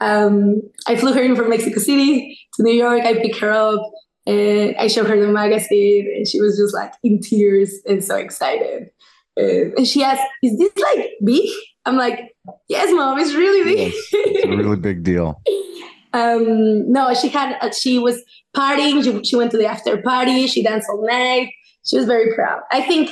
[0.00, 3.02] um, I flew her in from Mexico City to New York.
[3.02, 3.90] I picked her up
[4.26, 8.16] and I showed her the magazine, and she was just like in tears and so
[8.16, 8.90] excited.
[9.36, 11.48] And she asked, "Is this like big?"
[11.88, 12.36] I'm like,
[12.68, 13.92] yes, mom, it's really big.
[13.92, 15.40] Yes, it's a really big deal.
[16.12, 18.22] um, no, she had, uh, she was
[18.54, 19.02] partying.
[19.02, 20.46] She, she went to the after party.
[20.48, 21.50] She danced all night.
[21.86, 22.60] She was very proud.
[22.70, 23.10] I think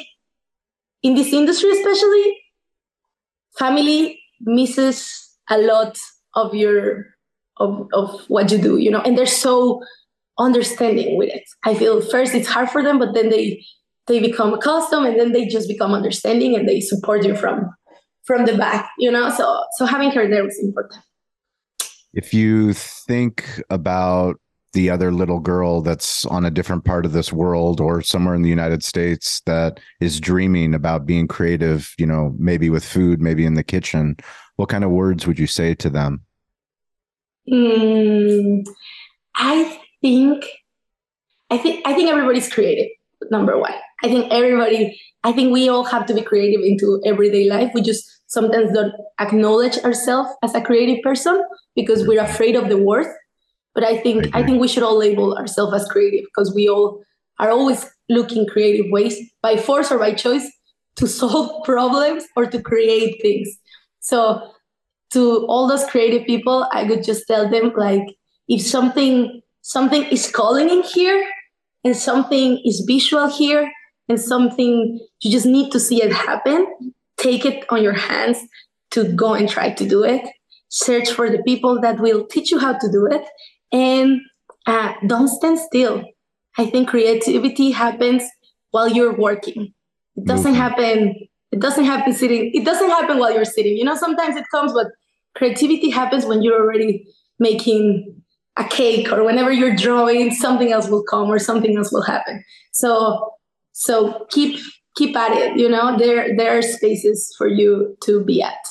[1.02, 2.36] in this industry, especially,
[3.58, 5.96] family misses a lot
[6.36, 7.06] of your
[7.58, 9.82] of, of what you do, you know, and they're so
[10.38, 11.42] understanding with it.
[11.64, 13.64] I feel first it's hard for them, but then they
[14.06, 17.74] they become accustomed and then they just become understanding and they support you from
[18.24, 19.30] from the back, you know.
[19.30, 21.02] So so having her there was important.
[22.12, 24.36] If you think about
[24.72, 28.42] the other little girl that's on a different part of this world or somewhere in
[28.42, 33.46] the United States that is dreaming about being creative, you know, maybe with food, maybe
[33.46, 34.16] in the kitchen,
[34.56, 36.25] what kind of words would you say to them?
[37.50, 38.66] Mm,
[39.36, 40.44] I think
[41.50, 42.88] I think I think everybody's creative.
[43.30, 45.00] Number one, I think everybody.
[45.24, 47.72] I think we all have to be creative into everyday life.
[47.74, 51.42] We just sometimes don't acknowledge ourselves as a creative person
[51.74, 53.12] because we're afraid of the worth.
[53.74, 56.68] but I think I, I think we should all label ourselves as creative because we
[56.68, 57.02] all
[57.38, 60.50] are always looking creative ways by force or by choice
[60.96, 63.48] to solve problems or to create things.
[64.00, 64.52] So
[65.12, 68.06] to all those creative people, I would just tell them like
[68.48, 71.28] if something something is calling in here
[71.84, 73.70] and something is visual here
[74.08, 78.38] and something you just need to see it happen, take it on your hands
[78.90, 80.22] to go and try to do it.
[80.68, 83.24] Search for the people that will teach you how to do it
[83.72, 84.20] and
[84.66, 86.04] uh, don't stand still.
[86.58, 88.22] I think creativity happens
[88.70, 89.74] while you're working.
[90.16, 91.28] It doesn't happen.
[91.52, 92.50] It doesn't happen sitting.
[92.52, 93.76] It doesn't happen while you're sitting.
[93.76, 94.88] You know, sometimes it comes, but
[95.36, 97.06] creativity happens when you're already
[97.38, 98.22] making
[98.56, 100.32] a cake or whenever you're drawing.
[100.32, 102.42] Something else will come or something else will happen.
[102.72, 103.32] So,
[103.72, 104.60] so keep
[104.96, 105.58] keep at it.
[105.58, 108.66] You know, there there are spaces for you to be at,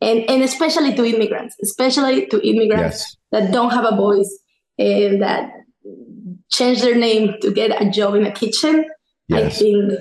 [0.00, 3.16] and and especially to immigrants, especially to immigrants yes.
[3.32, 4.38] that don't have a voice
[4.78, 5.50] and that
[6.50, 8.84] change their name to get a job in a kitchen.
[9.28, 9.56] Yes.
[9.56, 9.92] I think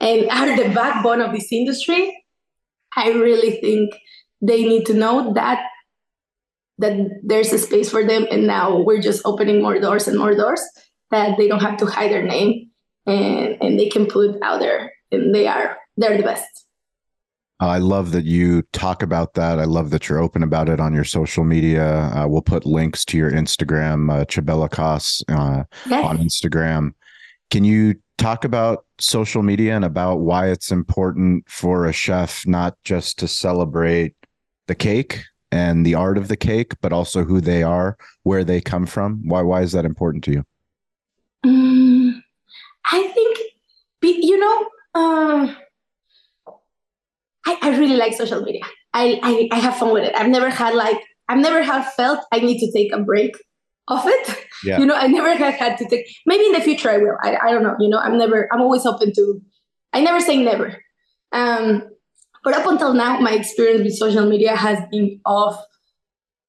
[0.00, 2.24] and are the backbone of this industry,
[2.96, 3.94] I really think
[4.40, 5.64] they need to know that
[6.78, 10.36] that there's a space for them and now we're just opening more doors and more
[10.36, 10.60] doors
[11.10, 12.70] that they don't have to hide their name
[13.06, 16.66] and and they can put out there and they are they're the best
[17.60, 19.58] I love that you talk about that.
[19.58, 22.02] I love that you're open about it on your social media.
[22.14, 26.04] Uh, we'll put links to your Instagram, uh, Chabelicos, uh, yes.
[26.04, 26.92] on Instagram.
[27.50, 32.76] Can you talk about social media and about why it's important for a chef not
[32.84, 34.14] just to celebrate
[34.66, 38.60] the cake and the art of the cake, but also who they are, where they
[38.60, 39.26] come from?
[39.26, 40.44] Why why is that important to you?
[41.44, 42.22] Um,
[42.92, 43.38] I think
[44.02, 44.68] you know.
[44.94, 45.54] Uh,
[47.46, 48.62] I, I really like social media.
[48.92, 50.14] I, I I have fun with it.
[50.14, 53.36] I've never had like I've never have felt I need to take a break
[53.88, 54.44] of it.
[54.64, 54.78] Yeah.
[54.78, 56.06] You know, I never have had to take.
[56.26, 57.16] Maybe in the future I will.
[57.22, 57.76] I, I don't know.
[57.78, 58.48] You know, I'm never.
[58.52, 59.40] I'm always open to.
[59.92, 60.82] I never say never.
[61.32, 61.84] Um,
[62.44, 65.58] but up until now, my experience with social media has been of.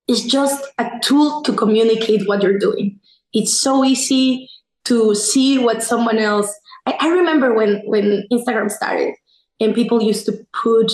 [0.08, 3.00] It's just a tool to communicate what you're doing.
[3.32, 4.50] It's so easy
[4.86, 6.52] to see what someone else.
[6.88, 9.14] I, I remember when when Instagram started,
[9.60, 10.94] and people used to put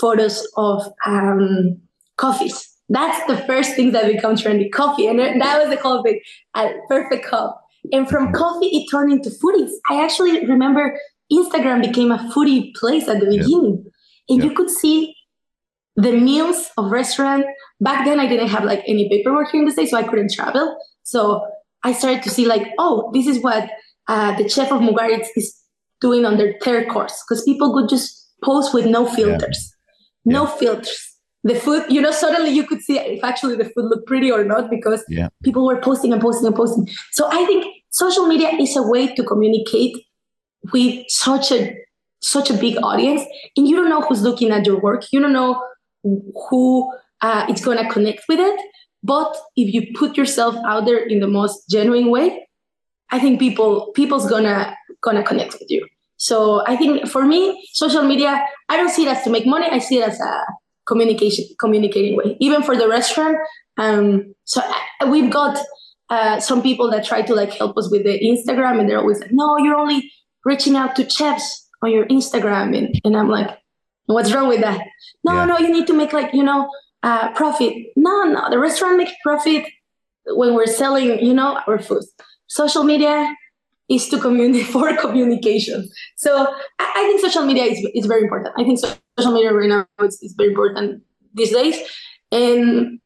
[0.00, 1.78] photos of um,
[2.16, 5.06] coffees that's the first thing that becomes trendy coffee.
[5.06, 6.20] And that was the whole thing.
[6.54, 7.60] A perfect cup.
[7.92, 9.70] And from coffee, it turned into foodies.
[9.90, 10.98] I actually remember
[11.32, 13.84] Instagram became a foodie place at the beginning.
[14.28, 15.14] And you could see
[15.96, 17.46] the meals of restaurant.
[17.80, 20.32] Back then, I didn't have like any paperwork here in the States, so I couldn't
[20.32, 20.76] travel.
[21.02, 21.46] So
[21.82, 23.70] I started to see like, oh, this is what
[24.08, 25.54] uh, the chef of Mugaritz is
[26.00, 27.22] doing on their third course.
[27.26, 29.74] Because people could just post with no filters.
[30.24, 30.32] Yeah.
[30.32, 30.56] No yeah.
[30.56, 31.03] filters
[31.44, 34.44] the food, you know, suddenly you could see if actually the food looked pretty or
[34.44, 35.28] not because yeah.
[35.44, 36.88] people were posting and posting and posting.
[37.12, 39.94] So I think social media is a way to communicate
[40.72, 41.76] with such a
[42.20, 43.20] such a big audience,
[43.54, 45.04] and you don't know who's looking at your work.
[45.12, 45.62] You don't know
[46.02, 48.58] who uh, it's going to connect with it.
[49.02, 52.48] But if you put yourself out there in the most genuine way,
[53.10, 55.86] I think people people's gonna gonna connect with you.
[56.16, 59.66] So I think for me, social media, I don't see it as to make money.
[59.70, 60.44] I see it as a
[60.86, 63.36] communication communicating way even for the restaurant
[63.78, 64.60] um so
[65.08, 65.58] we've got
[66.10, 69.20] uh, some people that try to like help us with the instagram and they're always
[69.20, 70.10] like no you're only
[70.44, 73.58] reaching out to chefs on your instagram and, and i'm like
[74.06, 74.80] what's wrong with that
[75.24, 75.44] no yeah.
[75.46, 76.70] no you need to make like you know
[77.02, 79.66] uh, profit no no the restaurant makes profit
[80.26, 82.04] when we're selling you know our food
[82.46, 83.34] social media
[83.88, 85.88] is to communicate for communication.
[86.16, 86.46] So
[86.78, 88.54] I, I, think social media is, is very important.
[88.58, 88.80] I think
[89.18, 91.02] social media right now is, is very important
[91.34, 91.76] these days.
[92.32, 93.00] And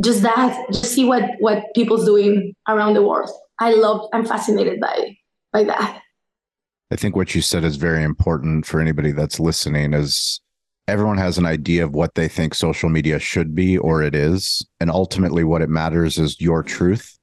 [0.00, 3.30] just that, just see what what people's doing around the world.
[3.58, 5.16] I love, I'm fascinated by
[5.52, 6.02] by that.
[6.90, 10.40] I think what you said is very important for anybody that's listening is
[10.86, 14.64] everyone has an idea of what they think social media should be or it is.
[14.78, 17.15] And ultimately what it matters is your truth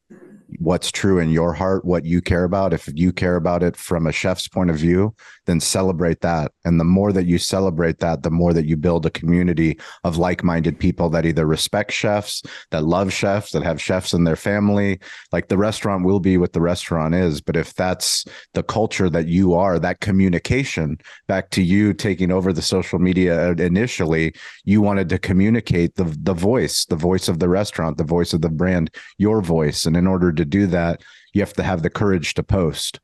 [0.60, 2.74] what's true in your heart, what you care about.
[2.74, 6.52] If you care about it from a chef's point of view, then celebrate that.
[6.66, 10.18] And the more that you celebrate that, the more that you build a community of
[10.18, 14.36] like minded people that either respect chefs, that love chefs, that have chefs in their
[14.36, 15.00] family.
[15.32, 17.42] Like the restaurant will be what the restaurant is.
[17.42, 20.98] But if that's the culture that you are, that communication,
[21.28, 24.34] back to you taking over the social media initially,
[24.64, 28.42] you wanted to communicate the, the voice, the voice of the restaurant, the voice of
[28.42, 29.86] the brand, your voice.
[29.86, 31.02] And in order to do that,
[31.34, 33.00] you have to have the courage to post.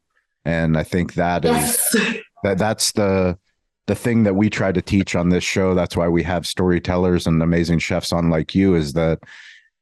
[0.46, 1.94] And I think that yes.
[1.96, 3.38] is that that's the
[3.88, 5.74] the thing that we try to teach on this show.
[5.74, 9.20] That's why we have storytellers and amazing chefs on like you is that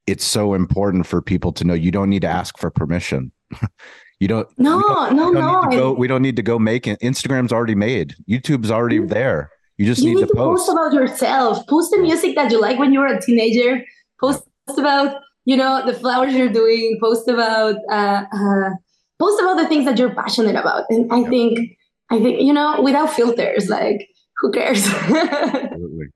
[0.08, 3.34] it's so important for people to know you don't need to ask for permission.
[4.20, 4.48] you don't.
[4.58, 5.78] No, don't, no, don't no.
[5.78, 7.00] Go, we don't need to go make it.
[7.02, 8.16] Instagram's already made.
[8.30, 9.10] YouTube's already Mm.
[9.10, 9.52] there.
[9.78, 10.68] You just you need, need to, to post.
[10.68, 10.72] post.
[10.72, 11.68] about yourself.
[11.68, 13.84] Post the music that you like when you were a teenager.
[14.20, 14.44] Post
[14.76, 16.98] about you know the flowers you're doing.
[17.02, 18.70] Post about uh, uh,
[19.24, 20.84] post about the things that you're passionate about.
[20.90, 21.54] And I think
[22.12, 24.00] I think you know without filters, like
[24.40, 24.84] who cares?
[24.94, 26.08] Absolutely.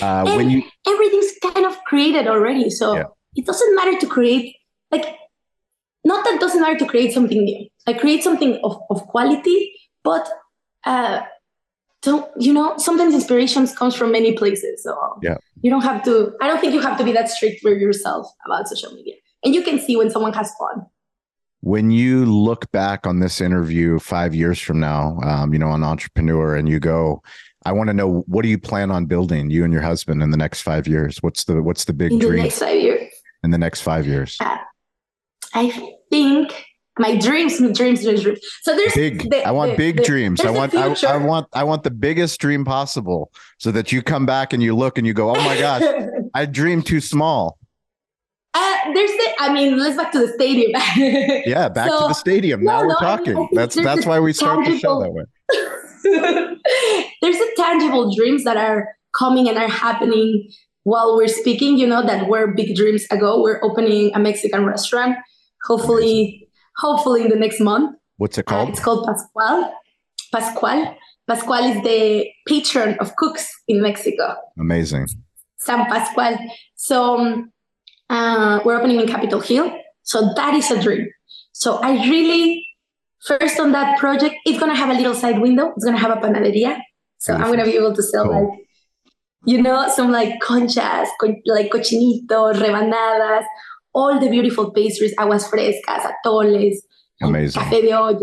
[0.00, 3.08] Uh, when you everything's kind of created already, so Yeah.
[3.34, 4.54] it doesn't matter to create
[4.90, 5.06] like
[6.04, 7.62] not that it doesn't matter to create something new.
[7.86, 9.58] Like create something of, of quality,
[10.04, 10.28] but
[10.84, 11.20] uh
[12.02, 14.82] don't you know sometimes inspirations comes from many places.
[14.82, 15.36] So Yeah.
[15.62, 18.26] you don't have to I don't think you have to be that strict for yourself
[18.46, 19.14] about social media.
[19.44, 20.86] And you can see when someone has fun.
[21.62, 25.82] when you look back on this interview five years from now, um, you know, an
[25.82, 27.22] entrepreneur, and you go,
[27.64, 30.30] I want to know what do you plan on building, you and your husband, in
[30.30, 31.18] the next five years?
[31.22, 33.10] What's the what's the big in the dream next five years.
[33.42, 34.38] in the next five years?
[35.54, 36.52] I think
[36.98, 38.38] my dreams, my dreams, dreams, dreams.
[38.62, 39.30] So there's Big.
[39.30, 40.40] the- I want the- big the- dreams.
[40.40, 44.24] I want I, I want I want the biggest dream possible, so that you come
[44.26, 45.82] back and you look and you go, oh my gosh,
[46.34, 47.58] I dreamed too small.
[48.54, 50.70] Uh, there's the, I mean, let's back to the stadium.
[51.46, 52.64] Yeah, back to the stadium.
[52.64, 53.48] No, now we're no, I mean, talking.
[53.52, 55.24] that's that's why we start the show that way.
[57.22, 60.50] there's the tangible dreams that are coming and are happening
[60.84, 61.76] while we're speaking.
[61.76, 63.42] You know that were big dreams ago.
[63.42, 65.16] We're opening a Mexican restaurant.
[65.66, 66.45] Hopefully,
[66.76, 67.96] hopefully in the next month.
[68.18, 68.68] What's it Uh, called?
[68.70, 69.72] it's called Pascual.
[70.32, 70.96] Pascual.
[71.28, 74.36] Pascual is the patron of cooks in Mexico.
[74.58, 75.06] Amazing.
[75.58, 76.38] San Pascual.
[76.76, 77.52] So um,
[78.10, 79.72] uh, we're opening in Capitol Hill.
[80.02, 81.08] So that is a dream.
[81.52, 82.64] So I really,
[83.24, 85.72] first on that project, it's gonna have a little side window.
[85.76, 86.78] It's gonna have a panaderia.
[87.18, 88.50] So I'm gonna be able to sell Cool.
[88.50, 88.58] like,
[89.46, 93.44] you know, some like conchas, co- like cochinito, rebanadas,
[93.96, 96.76] all the beautiful pastries, aguas frescas, atoles,
[97.22, 97.62] Amazing.
[97.62, 98.18] Café de olla.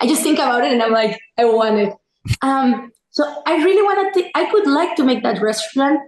[0.00, 1.94] I just think about it and I'm like, I want it.
[2.42, 4.30] Um, so I really want to.
[4.34, 6.00] I would like to make that restaurant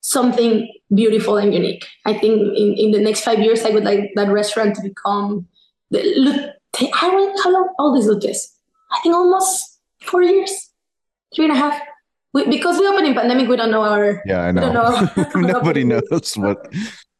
[0.00, 1.86] something beautiful and unique.
[2.04, 5.46] I think in, in the next five years, I would like that restaurant to become
[5.90, 6.50] the look.
[6.80, 8.52] I don't how long all this look is.
[8.92, 10.70] I think almost four years,
[11.34, 11.80] three and a half.
[12.34, 14.22] We, because we opened in pandemic, we don't know our.
[14.24, 14.72] Yeah, I know.
[14.72, 15.08] know.
[15.34, 16.72] Nobody knows what.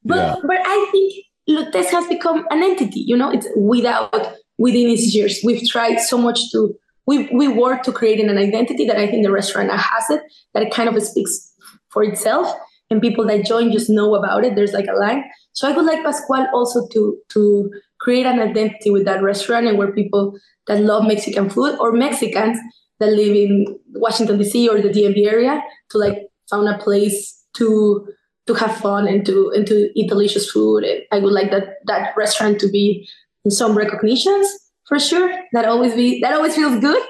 [0.04, 0.36] But Yeah.
[0.42, 1.12] but I think
[1.48, 3.00] Lutèce has become an entity.
[3.00, 5.40] You know, it's without within its years.
[5.44, 6.74] We've tried so much to
[7.06, 10.22] we we work to creating an identity that I think the restaurant has it
[10.54, 11.52] that it kind of speaks
[11.88, 12.52] for itself,
[12.90, 14.54] and people that join just know about it.
[14.54, 15.24] There's like a line.
[15.52, 19.78] So I would like Pascual also to to create an identity with that restaurant and
[19.78, 22.58] where people that love Mexican food or Mexicans
[23.00, 24.68] that live in Washington D.C.
[24.68, 28.06] or the DMV area to like found a place to
[28.52, 30.84] to have fun and to and to eat delicious food.
[30.84, 33.08] And I would like that that restaurant to be
[33.44, 34.46] in some recognitions
[34.86, 35.32] for sure.
[35.52, 37.02] That always be that always feels good.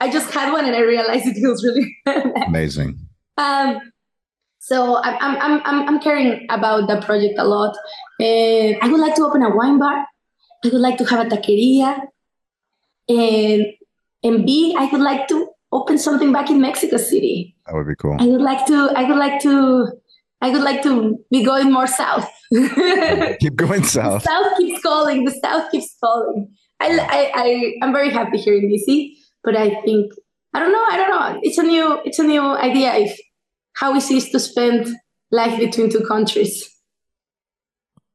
[0.00, 1.96] I just had one and I realized it feels really
[2.46, 2.98] Amazing.
[3.36, 3.80] um
[4.58, 7.76] so I'm, I'm I'm I'm I'm caring about that project a lot.
[8.20, 10.06] And I would like to open a wine bar.
[10.64, 12.00] I would like to have a taqueria.
[13.08, 13.66] And
[14.22, 17.56] and B, I would like to open something back in Mexico City.
[17.66, 18.16] That would be cool.
[18.20, 19.88] I would like to I would like to
[20.40, 22.30] I would like to be going more south.
[23.40, 24.22] Keep going south.
[24.22, 25.24] South keeps calling.
[25.24, 26.50] The South keeps calling.
[26.80, 29.12] I, I, I, I'm very happy here in DC,
[29.44, 30.12] but I think
[30.54, 30.84] I don't know.
[30.90, 31.40] I don't know.
[31.42, 32.94] It's a new, it's a new idea.
[32.94, 33.18] If
[33.74, 34.88] how easy is to spend
[35.30, 36.68] life between two countries.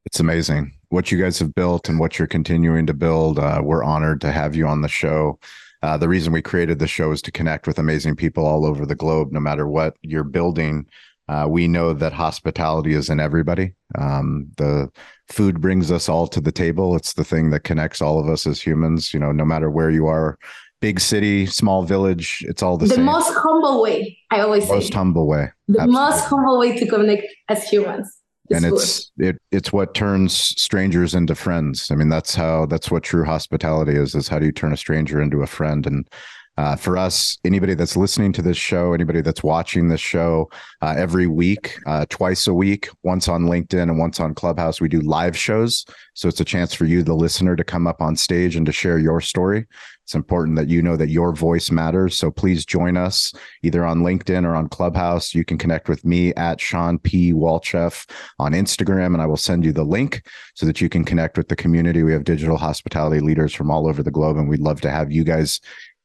[0.05, 3.39] It's amazing what you guys have built and what you're continuing to build.
[3.39, 5.39] Uh, we're honored to have you on the show.
[5.81, 8.85] Uh, the reason we created the show is to connect with amazing people all over
[8.85, 10.85] the globe, no matter what you're building.
[11.27, 13.73] Uh, we know that hospitality is in everybody.
[13.97, 14.91] Um, the
[15.29, 16.95] food brings us all to the table.
[16.95, 19.13] It's the thing that connects all of us as humans.
[19.13, 20.37] You know, no matter where you are,
[20.81, 23.05] big city, small village, it's all the, The, same.
[23.05, 24.75] The most humble way, I always most say.
[24.75, 25.51] Most humble way.
[25.67, 25.93] the absolutely.
[25.93, 28.21] most humble way to connect as humans.
[28.51, 33.01] and it's it it's what turns strangers into friends i mean that's how that's what
[33.01, 36.07] true hospitality is is how do you turn a stranger into a friend and
[36.57, 40.49] uh, for us anybody that's listening to this show anybody that's watching this show
[40.81, 44.89] uh, every week uh, twice a week once on linkedin and once on clubhouse we
[44.89, 45.85] do live shows.
[46.13, 48.71] So it's a chance for you the listener to come up on stage and to
[48.71, 49.65] share your story.
[50.03, 52.15] It's important that you know that your voice matters.
[52.15, 53.33] So please join us
[53.63, 55.33] either on linkedin or on clubhouse.
[55.33, 57.33] You can connect with me at Shawn p.
[57.33, 60.21] Walchef on Instagram, and I will send you the link
[60.53, 62.03] so that you can connect with the community.
[62.03, 65.11] We have digital hospitality leaders from all over the globe, and we'd love to have
[65.11, 65.59] you guys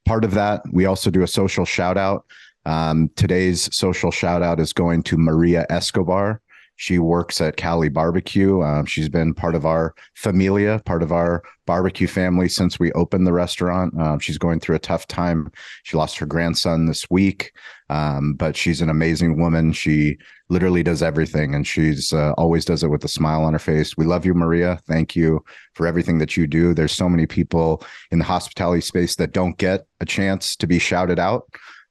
[0.05, 0.63] part of that.
[0.73, 2.25] We also do a social shout out.
[2.67, 6.41] Um, today's social shout out is going to Maria Escobar.
[6.81, 8.63] She works at Cali Barbecue.
[8.63, 13.27] Um, she's been part of our familia, part of our barbecue family since we opened
[13.27, 13.93] the restaurant.
[14.01, 15.53] Um, she's going through a tough time.
[15.83, 17.53] She lost her grandson this week,
[17.91, 19.75] um, but she's an amazing woman.
[19.75, 20.17] She
[20.49, 23.99] literally does everything and she's uh, always does it with a smile on her face.
[23.99, 24.81] We love you, Maria.
[24.87, 26.73] Thank you for everything that you do.
[26.73, 30.79] There's so many people in the hospitality space that don't get a chance to be
[30.79, 31.45] shouted out.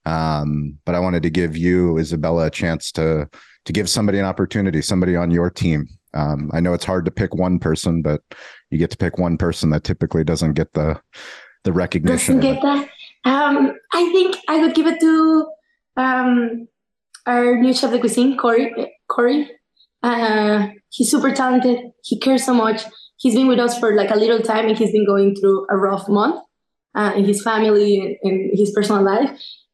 [0.08, 3.30] Um, but I wanted to give you, Isabella, a chance to
[3.70, 5.88] to give somebody an opportunity, somebody on your team.
[6.16, 8.24] Um, I know it's hard to pick one person, but
[8.72, 11.00] you get to pick one person that typically doesn't get the
[11.66, 12.38] the recognition.
[12.38, 12.90] Doesn't get that.
[13.26, 15.52] Um, I think I would give it to
[15.98, 16.68] um,
[17.28, 18.74] our new chef de cuisine, Corey.
[19.08, 19.52] Corey,
[20.02, 21.92] uh, he's super talented.
[22.02, 22.82] He cares so much.
[23.18, 25.78] He's been with us for like a little time, and he's been going through a
[25.78, 26.42] rough month
[26.96, 29.30] uh, in his family and his personal life.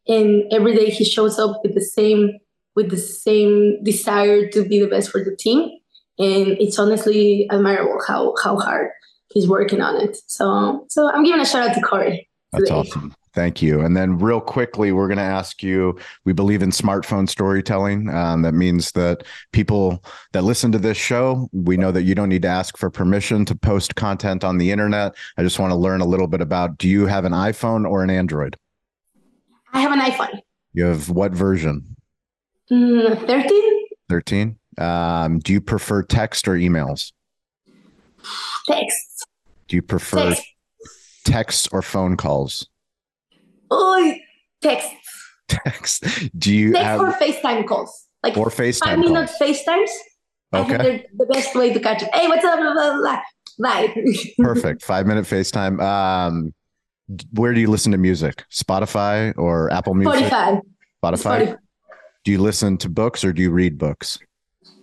[0.06, 2.40] And every day he shows up with the same
[2.76, 5.70] with the same desire to be the best for the team.
[6.18, 8.90] And it's honestly admirable how how hard
[9.32, 10.18] he's working on it.
[10.28, 12.30] So so I'm giving a shout out to Corey.
[12.52, 12.80] That's today.
[12.80, 13.14] awesome.
[13.36, 13.82] Thank you.
[13.82, 16.00] And then, real quickly, we're going to ask you.
[16.24, 18.10] We believe in smartphone storytelling.
[18.10, 20.02] Um, that means that people
[20.32, 23.44] that listen to this show, we know that you don't need to ask for permission
[23.46, 25.16] to post content on the internet.
[25.38, 28.04] I just want to learn a little bit about do you have an iPhone or
[28.04, 28.56] an Android?
[29.74, 30.40] I have an iPhone.
[30.72, 31.98] You have what version?
[32.72, 33.86] Mm, 13.
[34.10, 34.58] 13.
[34.78, 37.12] Um, do you prefer text or emails?
[38.68, 39.28] Text.
[39.68, 40.44] Do you prefer text,
[41.26, 42.68] text or phone calls?
[43.72, 44.14] Oh,
[44.62, 44.90] text.
[45.48, 46.04] Text.
[46.38, 48.08] Do you text have or FaceTime calls?
[48.24, 48.84] Like or FaceTime.
[48.84, 49.90] i Five minute FaceTimes.
[50.54, 51.06] Okay.
[51.18, 52.10] The best way to catch it.
[52.14, 52.60] Hey, what's up?
[52.60, 53.22] Blah, blah, blah.
[53.60, 53.96] Bye.
[54.40, 54.82] Perfect.
[54.82, 55.82] Five minute FaceTime.
[55.82, 56.54] Um,
[57.34, 58.44] where do you listen to music?
[58.52, 60.26] Spotify or Apple Music?
[60.26, 60.62] Spotify.
[61.04, 61.22] Spotify.
[61.48, 61.58] Spotify.
[62.26, 64.18] Do you listen to books or do you read books?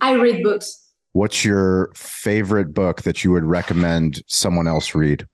[0.00, 0.78] I read books.
[1.10, 5.26] What's your favorite book that you would recommend someone else read?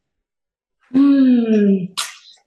[0.90, 1.84] Hmm.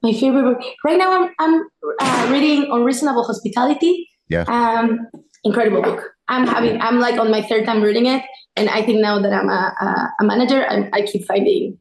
[0.01, 1.11] My favorite book right now.
[1.11, 1.63] I'm I'm
[2.01, 4.09] uh, reading Unreasonable Hospitality.
[4.29, 4.45] Yeah.
[4.47, 5.07] Um,
[5.43, 6.09] incredible book.
[6.27, 6.81] I'm having.
[6.81, 8.23] I'm like on my third time reading it,
[8.55, 11.77] and I think now that I'm a a, a manager, I, I keep finding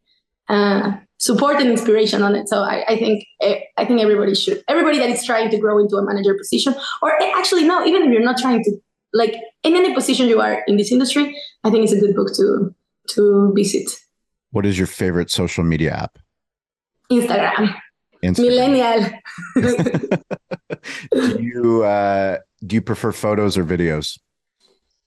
[0.51, 2.49] uh, support and inspiration on it.
[2.49, 5.79] So I, I, think eh, I think everybody should everybody that is trying to grow
[5.79, 8.73] into a manager position, or eh, actually no, even if you're not trying to
[9.13, 12.35] like in any position you are in this industry, I think it's a good book
[12.35, 12.75] to
[13.11, 13.91] to visit.
[14.51, 16.19] What is your favorite social media app?
[17.13, 17.75] Instagram.
[18.23, 18.39] Instagram.
[18.39, 19.11] Millennial.
[21.37, 24.19] do you uh, do you prefer photos or videos?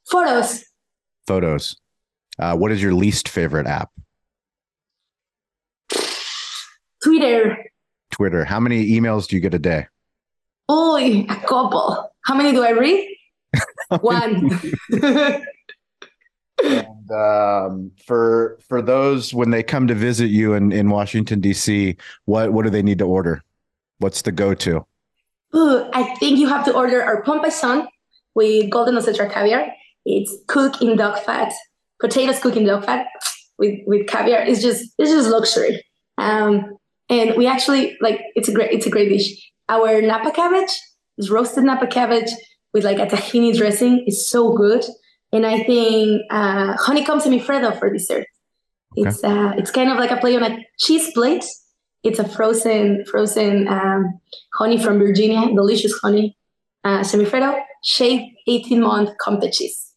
[0.05, 0.63] Photos.
[1.27, 1.75] Photos.
[2.37, 3.89] Uh, what is your least favorite app?
[7.03, 7.65] Twitter.
[8.11, 8.45] Twitter.
[8.45, 9.87] How many emails do you get a day?
[10.69, 12.11] Oh, a couple.
[12.21, 13.09] How many do I read?
[14.01, 14.59] One.
[16.63, 21.97] and um, for for those when they come to visit you in, in Washington D.C.,
[22.25, 23.43] what what do they need to order?
[23.99, 24.85] What's the go to?
[25.53, 27.87] I think you have to order our pompation
[28.33, 29.67] with golden ostrich caviar.
[30.05, 31.53] It's cooked in dog fat,
[31.99, 33.07] potatoes cooked in dog fat
[33.57, 34.41] with with caviar.
[34.41, 35.85] It's just it's just luxury.
[36.17, 36.77] Um,
[37.13, 39.27] and we actually like it's a great it's a great dish.
[39.69, 40.73] Our napa cabbage
[41.17, 42.31] is roasted napa cabbage
[42.73, 44.83] with like a tahini dressing is so good.
[45.31, 48.25] And I think uh, honeycomb semifreddo for dessert.
[48.97, 49.09] Okay.
[49.09, 51.45] It's uh, it's kind of like a play on a cheese plate.
[52.03, 54.19] It's a frozen frozen um,
[54.55, 56.35] honey from Virginia, delicious honey
[56.83, 59.93] uh, semifreddo, shaved 18 month Comté cheese.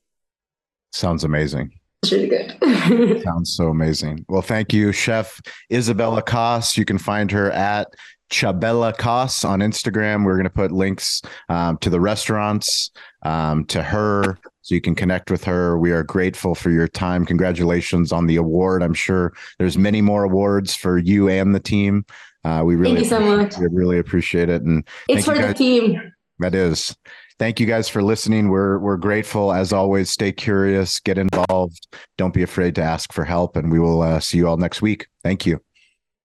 [0.92, 1.72] Sounds amazing.
[2.12, 3.22] Really good.
[3.22, 4.24] Sounds so amazing.
[4.28, 5.40] Well, thank you, Chef
[5.72, 6.76] Isabella Coss.
[6.76, 7.88] You can find her at
[8.30, 10.24] Chabela Coss on Instagram.
[10.24, 12.90] We're going to put links um, to the restaurants,
[13.22, 15.78] um, to her, so you can connect with her.
[15.78, 17.24] We are grateful for your time.
[17.24, 18.82] Congratulations on the award.
[18.82, 22.04] I'm sure there's many more awards for you and the team.
[22.44, 23.58] Uh, we really thank you so much.
[23.58, 26.12] We really appreciate it, and it's for the team.
[26.38, 26.94] That is
[27.38, 28.48] thank you guys for listening.
[28.48, 30.10] We're we're grateful as always.
[30.10, 31.86] Stay curious, get involved.
[32.18, 34.82] Don't be afraid to ask for help, and we will uh, see you all next
[34.82, 35.06] week.
[35.22, 35.60] Thank you.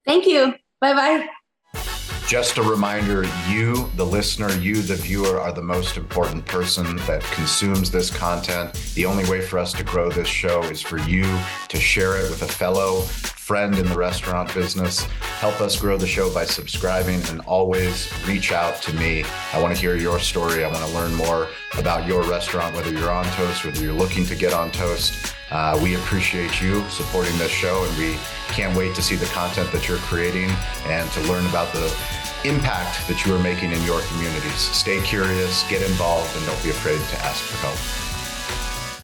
[0.05, 0.55] Thank you.
[0.80, 1.28] Bye
[1.74, 1.97] bye.
[2.32, 7.21] Just a reminder you, the listener, you, the viewer, are the most important person that
[7.23, 8.71] consumes this content.
[8.95, 11.25] The only way for us to grow this show is for you
[11.67, 15.01] to share it with a fellow friend in the restaurant business.
[15.41, 19.25] Help us grow the show by subscribing and always reach out to me.
[19.51, 20.63] I want to hear your story.
[20.63, 24.25] I want to learn more about your restaurant, whether you're on Toast, whether you're looking
[24.27, 25.36] to get on Toast.
[25.51, 28.15] Uh, we appreciate you supporting this show and we
[28.53, 30.49] can't wait to see the content that you're creating
[30.86, 31.89] and to learn about the
[32.46, 34.60] impact that you are making in your communities.
[34.76, 38.11] Stay curious, get involved, and don't be afraid to ask for help.